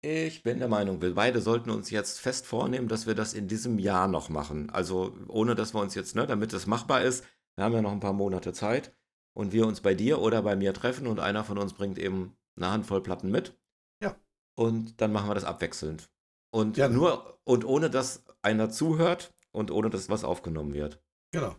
Ich 0.02 0.42
bin 0.42 0.58
der 0.58 0.68
Meinung, 0.68 1.00
wir 1.00 1.14
beide 1.14 1.40
sollten 1.40 1.70
uns 1.70 1.88
jetzt 1.88 2.20
fest 2.20 2.44
vornehmen, 2.44 2.88
dass 2.88 3.06
wir 3.06 3.14
das 3.14 3.32
in 3.32 3.48
diesem 3.48 3.78
Jahr 3.78 4.06
noch 4.06 4.28
machen. 4.28 4.68
Also 4.68 5.16
ohne, 5.28 5.54
dass 5.54 5.72
wir 5.72 5.80
uns 5.80 5.94
jetzt, 5.94 6.14
ne, 6.14 6.26
damit 6.26 6.52
es 6.52 6.66
machbar 6.66 7.00
ist, 7.00 7.24
wir 7.56 7.64
haben 7.64 7.72
ja 7.72 7.80
noch 7.80 7.92
ein 7.92 8.00
paar 8.00 8.12
Monate 8.12 8.52
Zeit 8.52 8.94
und 9.32 9.52
wir 9.52 9.66
uns 9.66 9.80
bei 9.80 9.94
dir 9.94 10.20
oder 10.20 10.42
bei 10.42 10.56
mir 10.56 10.74
treffen 10.74 11.06
und 11.06 11.20
einer 11.20 11.42
von 11.42 11.56
uns 11.56 11.72
bringt 11.72 11.98
eben 11.98 12.36
eine 12.58 12.70
Handvoll 12.70 13.02
Platten 13.02 13.30
mit. 13.30 13.58
Ja. 14.02 14.14
Und 14.58 15.00
dann 15.00 15.10
machen 15.10 15.30
wir 15.30 15.34
das 15.34 15.44
abwechselnd. 15.44 16.12
Und 16.50 16.76
ja, 16.76 16.90
nur 16.90 17.40
und 17.44 17.64
ohne 17.64 17.88
dass 17.88 18.26
einer 18.42 18.68
zuhört 18.68 19.32
und 19.52 19.70
ohne 19.70 19.88
dass 19.88 20.10
was 20.10 20.22
aufgenommen 20.22 20.74
wird. 20.74 21.02
Genau. 21.32 21.56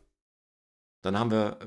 Dann 1.02 1.18
haben 1.18 1.32
wir, 1.32 1.60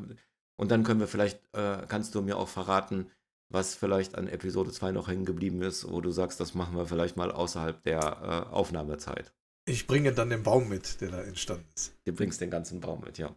und 0.59 0.71
dann 0.71 0.83
können 0.83 1.01
wir 1.01 1.07
vielleicht, 1.07 1.41
äh, 1.55 1.87
kannst 1.89 2.15
du 2.15 2.21
mir 2.21 2.37
auch 2.37 2.49
verraten, 2.49 3.11
was 3.49 3.75
vielleicht 3.75 4.17
an 4.17 4.29
Episode 4.29 4.73
2 4.73 4.93
noch 4.93 5.09
hängen 5.09 5.25
geblieben 5.25 5.63
ist, 5.63 5.91
wo 5.91 6.03
du 6.03 6.11
sagst, 6.11 6.39
das 6.41 6.55
machen 6.55 6.77
wir 6.77 6.85
vielleicht 6.87 7.17
mal 7.17 7.33
außerhalb 7.33 7.83
der 7.85 8.01
äh, 8.01 8.53
Aufnahmezeit. 8.53 9.33
Ich 9.65 9.87
bringe 9.87 10.13
dann 10.13 10.31
den 10.31 10.43
Baum 10.43 10.69
mit, 10.69 11.01
der 11.01 11.13
da 11.13 11.23
entstanden 11.23 11.71
ist. 11.75 11.95
Du 12.05 12.13
bringst 12.13 12.41
den 12.41 12.51
ganzen 12.51 12.81
Baum 12.81 13.03
mit, 13.03 13.19
ja. 13.19 13.35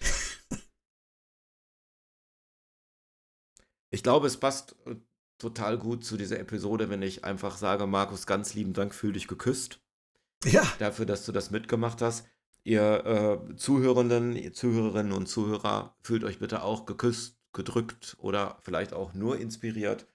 ich 3.90 4.02
glaube, 4.02 4.26
es 4.26 4.38
passt 4.38 4.74
äh, 4.86 4.96
total 5.38 5.76
gut 5.78 6.04
zu 6.04 6.16
dieser 6.16 6.40
Episode, 6.40 6.88
wenn 6.88 7.02
ich 7.02 7.24
einfach 7.24 7.58
sage, 7.58 7.86
Markus, 7.86 8.26
ganz 8.26 8.54
lieben 8.54 8.72
Dank, 8.72 8.94
fühl 8.94 9.12
dich 9.12 9.28
geküsst. 9.28 9.80
Ja. 10.44 10.66
Dafür, 10.78 11.04
dass 11.04 11.26
du 11.26 11.32
das 11.32 11.50
mitgemacht 11.50 12.00
hast. 12.00 12.26
Ihr 12.66 13.04
äh, 13.50 13.56
Zuhörenden, 13.56 14.36
ihr 14.36 14.54
Zuhörerinnen 14.54 15.12
und 15.12 15.26
Zuhörer, 15.26 15.94
fühlt 16.02 16.24
euch 16.24 16.38
bitte 16.38 16.62
auch 16.62 16.86
geküsst, 16.86 17.38
gedrückt 17.52 18.16
oder 18.18 18.58
vielleicht 18.62 18.94
auch 18.94 19.12
nur 19.12 19.38
inspiriert. 19.38 20.06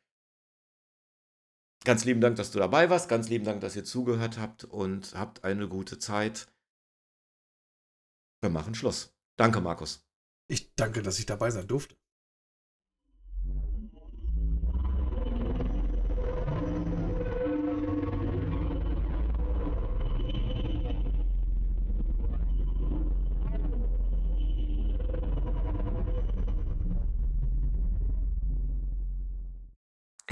Ganz 1.85 2.05
lieben 2.05 2.21
Dank, 2.21 2.35
dass 2.35 2.51
du 2.51 2.59
dabei 2.59 2.89
warst. 2.89 3.07
Ganz 3.07 3.29
lieben 3.29 3.45
Dank, 3.45 3.61
dass 3.61 3.75
ihr 3.75 3.85
zugehört 3.85 4.37
habt 4.39 4.65
und 4.65 5.13
habt 5.13 5.43
eine 5.43 5.67
gute 5.67 5.99
Zeit. 5.99 6.51
Wir 8.41 8.49
machen 8.49 8.73
Schluss. 8.75 9.15
Danke, 9.37 9.61
Markus. 9.61 10.05
Ich 10.47 10.73
danke, 10.75 11.03
dass 11.03 11.19
ich 11.19 11.25
dabei 11.25 11.51
sein 11.51 11.67
durfte. 11.67 11.98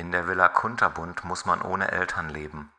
In 0.08 0.14
der 0.14 0.26
Villa 0.26 0.48
Kunterbund 0.48 1.26
muss 1.26 1.46
man 1.46 1.62
ohne 1.62 1.92
Eltern 1.92 2.30
leben. 2.30 2.72